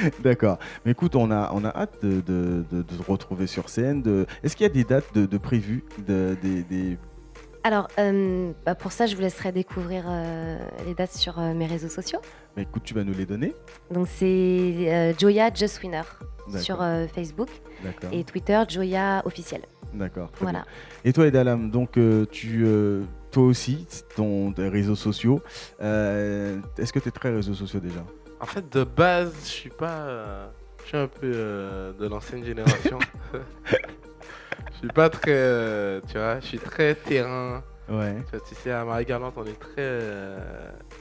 D'accord. 0.22 0.58
Mais 0.84 0.92
écoute, 0.92 1.16
on 1.16 1.30
a, 1.30 1.50
on 1.54 1.64
a 1.64 1.68
hâte 1.70 2.02
de, 2.02 2.20
de, 2.20 2.64
de- 2.70 2.82
de 2.82 2.96
te 2.96 3.02
retrouver 3.10 3.46
sur 3.46 3.68
scène. 3.68 4.02
De... 4.02 4.26
Est-ce 4.42 4.56
qu'il 4.56 4.64
y 4.66 4.70
a 4.70 4.72
des 4.72 4.84
dates 4.84 5.14
de, 5.14 5.26
de 5.26 5.38
prévues 5.38 5.84
de, 6.06 6.36
des, 6.42 6.62
des- 6.62 6.98
Alors, 7.64 7.88
euh, 7.98 8.52
bah, 8.64 8.74
pour 8.74 8.92
ça, 8.92 9.06
je 9.06 9.14
vous 9.16 9.22
laisserai 9.22 9.52
découvrir 9.52 10.04
euh, 10.08 10.58
les 10.86 10.94
dates 10.94 11.12
sur 11.12 11.38
euh, 11.38 11.54
mes 11.54 11.66
réseaux 11.66 11.88
sociaux. 11.88 12.20
Mais 12.56 12.62
écoute, 12.62 12.82
tu 12.84 12.94
vas 12.94 13.04
nous 13.04 13.14
les 13.14 13.26
donner 13.26 13.54
Donc, 13.90 14.06
c'est 14.08 15.14
Joya 15.18 15.50
Just 15.54 15.82
Winner 15.82 16.02
sur 16.60 16.78
Facebook 17.14 17.48
D'accord. 17.84 18.10
et 18.12 18.22
Twitter 18.24 18.62
Joya 18.68 19.20
officiel. 19.26 19.62
D'accord. 19.92 20.30
Voilà. 20.40 20.60
bien. 20.60 20.66
Et 21.04 21.12
toi, 21.12 21.26
Edalam, 21.26 21.70
donc 21.70 21.98
tu, 22.30 22.64
toi 23.30 23.42
aussi, 23.42 23.86
ton 24.14 24.52
tes 24.52 24.68
réseaux 24.68 24.94
sociaux. 24.94 25.40
Est-ce 25.80 26.92
que 26.92 26.98
tu 26.98 27.08
es 27.08 27.12
très 27.12 27.30
réseaux 27.34 27.54
sociaux 27.54 27.80
déjà? 27.80 28.04
En 28.40 28.46
fait, 28.46 28.70
de 28.72 28.84
base, 28.84 29.34
je 29.42 29.48
suis 29.48 29.70
pas. 29.70 29.98
euh, 30.00 30.46
je 30.82 30.88
suis 30.88 30.96
un 30.96 31.08
peu 31.08 31.32
euh, 31.34 31.92
de 31.94 32.06
l'ancienne 32.06 32.44
génération. 32.44 32.98
je 34.72 34.78
suis 34.78 34.88
pas 34.88 35.08
très. 35.08 35.32
euh, 35.32 36.00
tu 36.08 36.14
vois, 36.18 36.40
je 36.40 36.46
suis 36.46 36.58
très 36.58 36.94
terrain. 36.94 37.62
Ouais. 37.88 38.16
Tu, 38.24 38.36
vois, 38.36 38.46
tu 38.46 38.54
sais, 38.56 38.72
à 38.72 38.84
Marie 38.84 39.04
Galante, 39.04 39.34
on 39.36 39.44
est 39.44 39.58
très. 39.58 39.74
euh, 39.78 40.38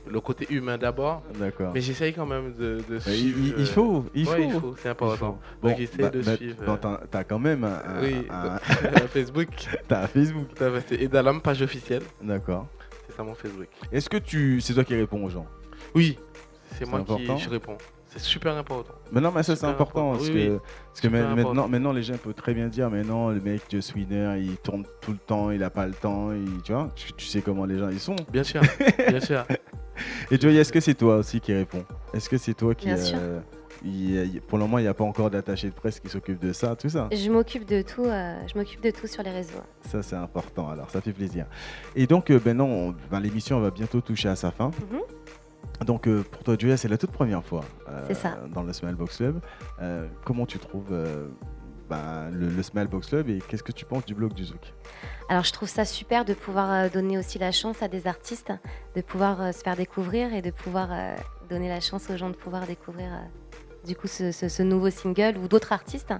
le 0.08 0.20
côté 0.22 0.46
humain 0.50 0.78
d'abord. 0.78 1.24
D'accord. 1.38 1.72
Mais 1.74 1.82
j'essaye 1.82 2.14
quand 2.14 2.26
même 2.28 2.54
de, 2.54 2.80
suivre. 3.00 3.38
il- 3.40 3.48
il 3.58 3.64
euh, 3.64 3.66
faut, 3.66 4.06
il 4.14 4.30
ouais, 4.30 4.50
faut. 4.52 4.76
c'est 4.78 4.90
important. 4.90 5.40
Bon, 5.62 5.70
Donc, 5.70 5.78
j'essaie 5.78 5.98
bah, 6.04 6.10
de 6.10 6.22
bah, 6.22 6.36
suivre. 6.38 6.64
bon, 6.64 6.74
euh, 6.74 6.78
t'as 6.80 6.98
t'as 7.10 7.24
quand 7.24 7.40
même 7.40 7.64
un, 7.64 7.82
un- 7.86 8.02
oui, 8.02 8.28
un- 8.30 8.58
Facebook. 9.10 9.50
t'as 9.88 10.04
un 10.04 10.08
Facebook. 10.08 10.48
Tout 10.56 10.64
à 10.64 10.72
fait, 10.80 10.86
c'est 10.90 11.02
Edalam, 11.04 11.42
page 11.42 11.62
officielle. 11.64 12.04
D'accord. 12.22 12.68
C'est 13.08 13.16
ça 13.18 13.24
mon 13.24 13.34
Facebook. 13.36 13.68
Est-ce 13.92 14.10
que 14.10 14.18
tu, 14.18 14.62
c'est 14.62 14.74
toi 14.74 14.84
qui 14.84 14.96
réponds 14.96 15.26
aux 15.26 15.30
gens? 15.30 15.48
Oui, 15.96 16.18
c'est 16.78 16.90
moi 16.90 17.00
important 17.00 17.36
qui 17.36 17.44
je 17.44 17.50
réponds. 17.50 17.78
C'est 18.08 18.20
super 18.22 18.56
important. 18.56 18.94
Mais 19.12 19.20
non, 19.20 19.32
mais 19.36 19.44
ça 19.44 19.56
c'est 19.58 19.66
important 19.66 20.12
important. 20.12 20.12
parce 20.14 20.30
Oui, 20.30 20.34
que, 20.48 20.52
oui. 20.54 20.60
parce 20.60 21.02
que 21.02 21.08
Super 21.08 21.22
ma- 21.22 21.28
maintenant, 21.36 21.50
important. 21.52 21.68
maintenant 21.68 21.92
les 21.92 22.04
gens 22.04 22.18
peuvent 22.18 22.34
très 22.34 22.54
bien 22.54 22.68
dire 22.70 22.90
mais 22.90 23.04
non 23.04 23.30
le 23.30 23.42
mec 23.42 23.62
Just 23.70 23.94
Winner 23.96 24.36
il 24.40 24.56
tourne 24.58 24.86
tout 25.02 25.12
le 25.12 25.18
temps, 25.18 25.52
il 25.52 25.62
a 25.64 25.70
pas 25.70 25.86
le 25.86 25.94
temps, 25.94 26.32
il- 26.32 26.62
tu 26.64 26.72
vois, 26.72 26.90
tu, 26.96 27.12
tu 27.14 27.26
sais 27.26 27.42
comment 27.42 27.66
les 27.66 27.78
gens 27.78 27.90
ils 27.90 28.00
sont. 28.00 28.16
Bien 28.32 28.44
sûr, 28.44 28.62
bien 29.10 29.20
sûr. 29.20 29.44
Et 30.32 30.40
Joey, 30.40 30.56
est-ce 30.56 30.72
que 30.74 30.80
c'est 30.80 30.94
toi 30.94 31.18
aussi 31.18 31.40
qui 31.40 31.54
réponds? 31.54 31.84
Est-ce 32.14 32.30
que 32.30 32.38
c'est 32.38 32.54
toi 32.54 32.74
qui 32.76 32.86
Bien 32.88 32.98
sûr. 32.98 33.18
euh, 33.20 33.40
il- 33.84 34.42
pour 34.48 34.58
le 34.58 34.64
moment 34.66 34.78
il 34.80 34.84
n'y 34.84 34.88
a 34.88 34.94
pas 34.94 35.04
encore 35.04 35.30
d'attaché 35.30 35.70
de 35.70 35.74
presse 35.74 36.00
qui 36.00 36.08
s'occupe 36.10 36.40
de 36.40 36.54
ça, 36.54 36.76
tout 36.76 36.90
ça? 36.90 37.10
Je 37.12 37.30
m'occupe 37.30 37.66
de 37.66 37.82
tout. 37.82 38.06
euh, 38.06 38.40
je 38.48 38.58
m'occupe 38.58 38.82
de 38.82 38.92
tout 38.92 39.08
sur 39.08 39.24
les 39.24 39.32
réseaux. 39.32 39.60
Ça 39.90 40.02
c'est 40.02 40.16
important 40.16 40.70
alors, 40.70 40.90
ça 40.90 41.02
fait 41.02 41.12
plaisir. 41.14 41.46
Et 41.98 42.08
donc 42.08 42.30
euh, 42.32 42.40
ben 42.44 42.56
non, 42.56 42.66
on- 42.90 42.96
ben, 43.12 43.20
l'émission 43.20 43.60
va 43.60 43.72
bientôt 43.72 44.00
toucher 44.02 44.30
à 44.30 44.36
sa 44.38 44.52
fin. 44.52 44.68
Mhm. 44.92 45.02
Donc 45.84 46.08
euh, 46.08 46.24
pour 46.24 46.44
toi 46.44 46.56
Joya, 46.58 46.78
c'est 46.78 46.88
la 46.88 46.98
toute 46.98 47.12
première 47.12 47.44
fois 47.44 47.64
euh, 47.90 48.14
ça. 48.14 48.38
dans 48.54 48.64
le 48.64 48.74
Smile 48.74 48.96
Box 48.96 49.18
Club. 49.18 49.42
Euh, 49.82 50.08
comment 50.24 50.46
tu 50.46 50.58
trouves 50.60 50.94
ben, 51.90 52.30
le, 52.32 52.50
le 52.50 52.64
Smile 52.64 52.88
Box 52.88 53.08
Club 53.08 53.30
et 53.30 53.40
qu'est-ce 53.48 53.64
que 53.64 53.72
tu 53.72 53.86
penses 53.86 54.06
du 54.06 54.16
blog 54.16 54.34
du 54.34 54.46
Zouk? 54.46 54.74
Alors 55.30 55.44
je 55.44 55.52
trouve 55.52 55.70
ça 55.70 55.86
super 55.86 56.24
de 56.24 56.34
pouvoir 56.34 56.90
donner 56.90 57.18
aussi 57.18 57.40
la 57.40 57.52
chance 57.52 57.82
à 57.82 57.88
des 57.88 58.08
artistes 58.08 58.54
de 58.96 59.02
pouvoir 59.02 59.54
se 59.54 59.60
faire 59.60 59.76
découvrir 59.76 60.34
et 60.34 60.42
de 60.42 60.52
pouvoir 60.52 60.90
donner 61.50 61.70
la 61.70 61.80
chance 61.80 62.10
aux 62.10 62.18
gens 62.18 62.30
de 62.30 62.36
pouvoir 62.36 62.66
découvrir 62.66 63.10
du 63.86 63.96
coup 63.96 64.08
ce, 64.08 64.32
ce- 64.32 64.50
ce 64.50 64.64
nouveau 64.64 64.90
single 64.90 65.36
ou 65.42 65.48
d'autres 65.48 65.72
artistes. 65.72 66.14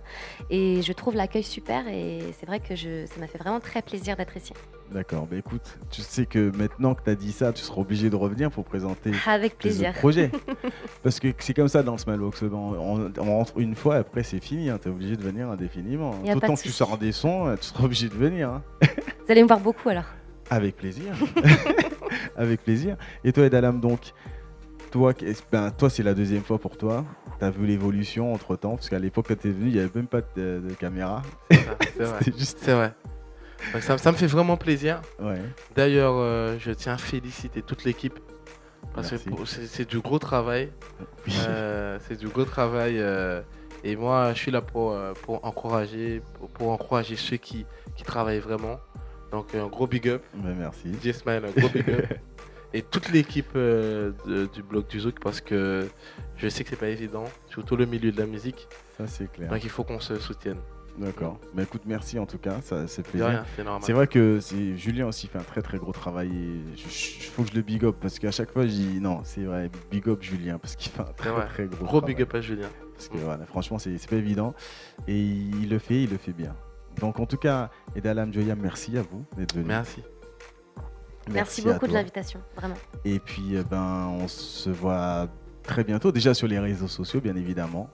Et 0.50 0.82
je 0.82 0.94
trouve 0.94 1.16
l'accueil 1.16 1.44
super 1.44 1.88
et 1.88 2.20
c'est 2.40 2.46
vrai 2.46 2.60
que 2.60 2.76
je, 2.76 3.06
ça 3.06 3.20
m'a 3.20 3.28
fait 3.28 3.38
vraiment 3.38 3.60
très 3.60 3.82
plaisir 3.82 4.16
d'être 4.16 4.36
ici. 4.38 4.54
D'accord, 4.92 5.26
bah 5.26 5.36
écoute, 5.38 5.80
tu 5.90 6.02
sais 6.04 6.28
que 6.28 6.52
maintenant 6.56 6.94
que 6.94 7.02
tu 7.04 7.10
as 7.10 7.16
dit 7.16 7.32
ça, 7.32 7.52
tu 7.52 7.64
seras 7.64 7.82
obligé 7.82 8.10
de 8.12 8.16
revenir 8.16 8.52
pour 8.52 8.64
présenter 8.66 9.12
Avec 9.26 9.58
plaisir. 9.58 9.94
projets. 9.94 10.30
Parce 11.04 11.20
que 11.20 11.30
c'est 11.40 11.56
comme 11.56 11.68
ça 11.68 11.82
dans 11.82 11.94
le 11.94 11.98
Smile 11.98 12.20
Box 12.20 12.38
Club, 12.40 12.54
on, 12.54 13.12
rentre 13.20 13.58
une 13.60 13.76
fois, 13.76 13.96
après 13.96 14.22
c'est 14.24 14.40
fini, 14.40 14.70
tu 14.82 14.88
es 14.88 14.92
obligé 14.92 15.16
de 15.18 15.24
venir 15.24 15.50
indéfiniment. 15.50 16.12
Pas 16.12 16.36
Autant 16.36 16.54
de 16.54 16.58
que 16.60 16.62
tu 16.64 16.70
sors 16.72 16.98
des 17.00 17.12
sons, 17.12 17.48
euh, 17.48 17.56
tu 17.56 17.64
seras 17.66 17.84
obligé 17.86 18.10
de 18.10 18.14
venir. 18.14 18.50
hein. 18.50 18.64
Vous 18.84 19.32
allez 19.32 19.42
me 19.42 19.48
voir 19.48 19.60
beaucoup 19.60 19.90
alors. 19.90 20.06
Avec 20.52 20.76
plaisir. 20.78 21.16
Avec 22.36 22.62
plaisir. 22.64 22.98
Et 23.24 23.32
toi, 23.34 23.46
Edalam, 23.46 23.80
donc, 23.80 24.14
toi, 24.96 25.14
ben, 25.52 25.72
toi 25.72 25.90
c'est 25.90 26.04
la 26.04 26.14
deuxième 26.14 26.42
fois 26.42 26.58
pour 26.58 26.78
toi. 26.78 27.04
Tu 27.38 27.44
as 27.44 27.50
vu 27.50 27.66
l'évolution 27.66 28.34
entre 28.34 28.56
temps, 28.56 28.76
parce 28.76 28.88
qu'à 28.88 28.98
l'époque, 28.98 29.26
quand 29.28 29.38
tu 29.38 29.50
es 29.50 29.52
venu, 29.52 29.68
il 29.68 29.74
n'y 29.74 29.80
avait 29.80 29.92
même 29.94 30.08
pas 30.08 30.22
de, 30.22 30.62
de 30.66 30.74
caméra. 30.80 31.22
C'est 31.52 31.58
vrai. 32.00 32.20
C'était 32.20 32.40
juste. 32.40 32.60
C'est 32.62 32.74
vrai. 32.74 32.94
Donc, 33.74 33.82
ça, 33.82 33.98
ça 33.98 34.12
me 34.14 34.16
fait 34.16 34.28
vraiment 34.28 34.56
plaisir. 34.56 35.02
Ouais. 35.22 35.42
D'ailleurs, 35.76 36.14
euh, 36.16 36.56
je 36.60 36.72
tiens 36.72 36.94
à 36.94 36.98
féliciter 36.98 37.62
toute 37.62 37.84
l'équipe. 37.84 38.18
Parce 38.94 39.12
Merci. 39.12 39.30
que 39.30 39.46
c'est 39.46 39.90
du 39.90 40.00
gros 40.00 40.20
travail. 40.20 40.72
Oui. 41.28 41.34
Euh, 41.46 41.98
c'est 42.08 42.18
du 42.18 42.30
gros 42.30 42.46
travail. 42.46 42.96
euh, 42.98 43.42
et 43.84 43.98
moi, 43.98 44.32
je 44.34 44.40
suis 44.40 44.52
là 44.52 44.62
pour, 44.62 44.98
pour 45.24 45.44
encourager, 45.44 46.22
pour, 46.36 46.48
pour 46.52 46.70
encourager 46.70 47.18
ceux 47.18 47.36
qui, 47.38 47.66
qui 47.98 48.06
travaillent 48.06 48.40
vraiment. 48.40 48.80
Donc, 49.34 49.54
un 49.56 49.68
gros 49.68 49.88
big 49.88 50.08
up. 50.08 50.24
Ben, 50.36 50.56
merci. 50.58 50.94
J-Smile, 51.04 51.44
un 51.48 51.60
gros 51.60 51.68
big 51.68 51.90
up. 51.90 52.14
Et 52.76 52.82
toute 52.82 53.10
l'équipe 53.10 53.52
euh, 53.56 54.12
de- 54.28 54.48
du 54.48 54.62
blog 54.62 54.86
du 54.88 55.00
Zouk, 55.00 55.20
parce 55.22 55.40
que 55.40 55.88
je 56.36 56.48
sais 56.50 56.64
que 56.64 56.70
c'est 56.72 56.76
pas 56.76 56.90
évident, 56.90 57.24
surtout 57.50 57.76
le 57.78 57.86
milieu 57.86 58.12
de 58.12 58.20
la 58.20 58.26
musique. 58.26 58.68
Ça, 58.98 59.08
c'est 59.08 59.32
clair. 59.32 59.50
Donc, 59.50 59.64
il 59.64 59.70
faut 59.70 59.84
qu'on 59.86 60.00
se 60.02 60.20
soutienne. 60.20 60.58
D'accord. 60.98 61.40
Mais 61.54 61.64
écoute, 61.64 61.82
merci 61.86 62.18
en 62.20 62.26
tout 62.26 62.38
cas, 62.38 62.62
ça 62.62 62.88
c'est 62.88 63.02
De 63.02 63.08
plaisir. 63.10 63.28
rien, 63.28 63.46
c'est 63.56 63.64
normal. 63.66 63.82
C'est 63.86 63.92
vrai 63.94 64.08
que 64.08 64.40
c'est 64.40 64.78
Julien 64.78 65.08
aussi 65.08 65.28
fait 65.28 65.38
un 65.38 65.44
très 65.44 65.62
très 65.62 65.78
gros 65.78 65.92
travail 65.92 66.30
il 66.74 66.78
faut 67.34 67.44
que 67.44 67.50
je 67.50 67.56
le 67.56 67.62
big 67.64 67.84
up 67.84 67.98
parce 68.00 68.18
qu'à 68.18 68.32
chaque 68.32 68.50
fois 68.52 68.64
je 68.64 68.72
dis 68.72 69.00
non, 69.02 69.20
c'est 69.26 69.44
vrai, 69.44 69.70
big 69.92 70.08
up 70.08 70.22
Julien 70.24 70.58
parce 70.58 70.78
qu'il 70.78 70.90
fait 70.94 71.02
un 71.02 71.12
très 71.18 71.32
vrai. 71.32 71.48
très 71.48 71.66
gros, 71.66 71.84
Gros 71.84 71.98
travail. 72.00 72.16
big 72.16 72.24
up 72.24 72.34
à 72.36 72.40
Julien. 72.40 72.70
Parce 72.94 73.10
que 73.10 73.18
voilà, 73.18 73.46
franchement, 73.46 73.78
c'est 73.78 73.98
c'est 73.98 74.10
pas 74.10 74.16
évident 74.16 74.54
et 75.06 75.20
il 75.20 75.68
le 75.70 75.80
fait, 75.80 76.04
il 76.04 76.10
le 76.12 76.18
fait 76.18 76.32
bien. 76.32 76.56
Donc 77.02 77.20
en 77.20 77.26
tout 77.26 77.36
cas, 77.38 77.72
Edalam 77.98 78.34
Joya, 78.34 78.56
merci 78.56 78.98
à 78.98 79.02
vous 79.02 79.26
d'être 79.36 79.54
venu. 79.54 79.66
Merci. 79.68 80.02
Merci, 81.32 81.62
beaucoup 81.62 81.88
de 81.88 81.94
l'invitation, 81.94 82.40
vraiment. 82.56 82.76
Et 83.04 83.20
puis, 83.20 83.56
euh, 83.56 83.64
ben, 83.70 84.08
on 84.20 84.28
se 84.28 84.70
voit 84.70 85.28
très 85.64 85.84
bientôt, 85.84 86.12
déjà 86.12 86.34
sur 86.34 86.48
les 86.48 86.60
réseaux 86.60 86.88
sociaux, 86.88 87.20
bien 87.22 87.36
évidemment. 87.36 87.90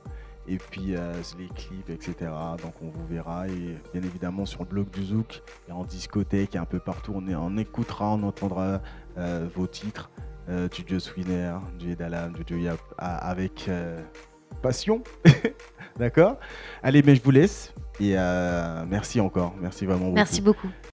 Et 0.47 0.57
puis, 0.57 0.95
euh, 0.95 1.13
les 1.37 1.47
clips, 1.47 1.89
etc. 1.89 2.15
Donc, 2.61 2.73
on 2.81 2.89
vous 2.89 3.05
verra. 3.07 3.47
Et 3.47 3.77
bien 3.93 4.01
évidemment, 4.03 4.45
sur 4.45 4.61
le 4.61 4.65
blog 4.65 4.89
du 4.89 5.03
Zouk, 5.05 5.41
et 5.69 5.71
en 5.71 5.83
discothèque, 5.85 6.55
et 6.55 6.57
un 6.57 6.65
peu 6.65 6.79
partout, 6.79 7.13
on, 7.15 7.27
est- 7.27 7.35
on 7.35 7.57
écoutera, 7.57 8.09
on 8.09 8.23
entendra 8.23 8.81
euh, 9.17 9.47
vos 9.55 9.67
titres 9.67 10.09
euh, 10.49 10.67
du 10.67 10.83
Just 10.85 11.15
Winner, 11.15 11.53
du 11.79 11.91
Edalam, 11.91 12.33
du 12.33 12.41
Joyap, 12.45 12.79
avec 12.97 13.67
euh, 13.69 14.01
passion. 14.61 15.03
D'accord? 15.99 16.37
Allez, 16.81 17.03
mais 17.03 17.15
je 17.15 17.21
vous 17.21 17.31
laisse. 17.31 17.73
Et 17.99 18.15
merci 18.87 19.19
encore. 19.21 19.53
Merci 19.61 19.85
vraiment 19.85 20.05
beaucoup. 20.05 20.15
Merci 20.15 20.41
beaucoup. 20.41 20.67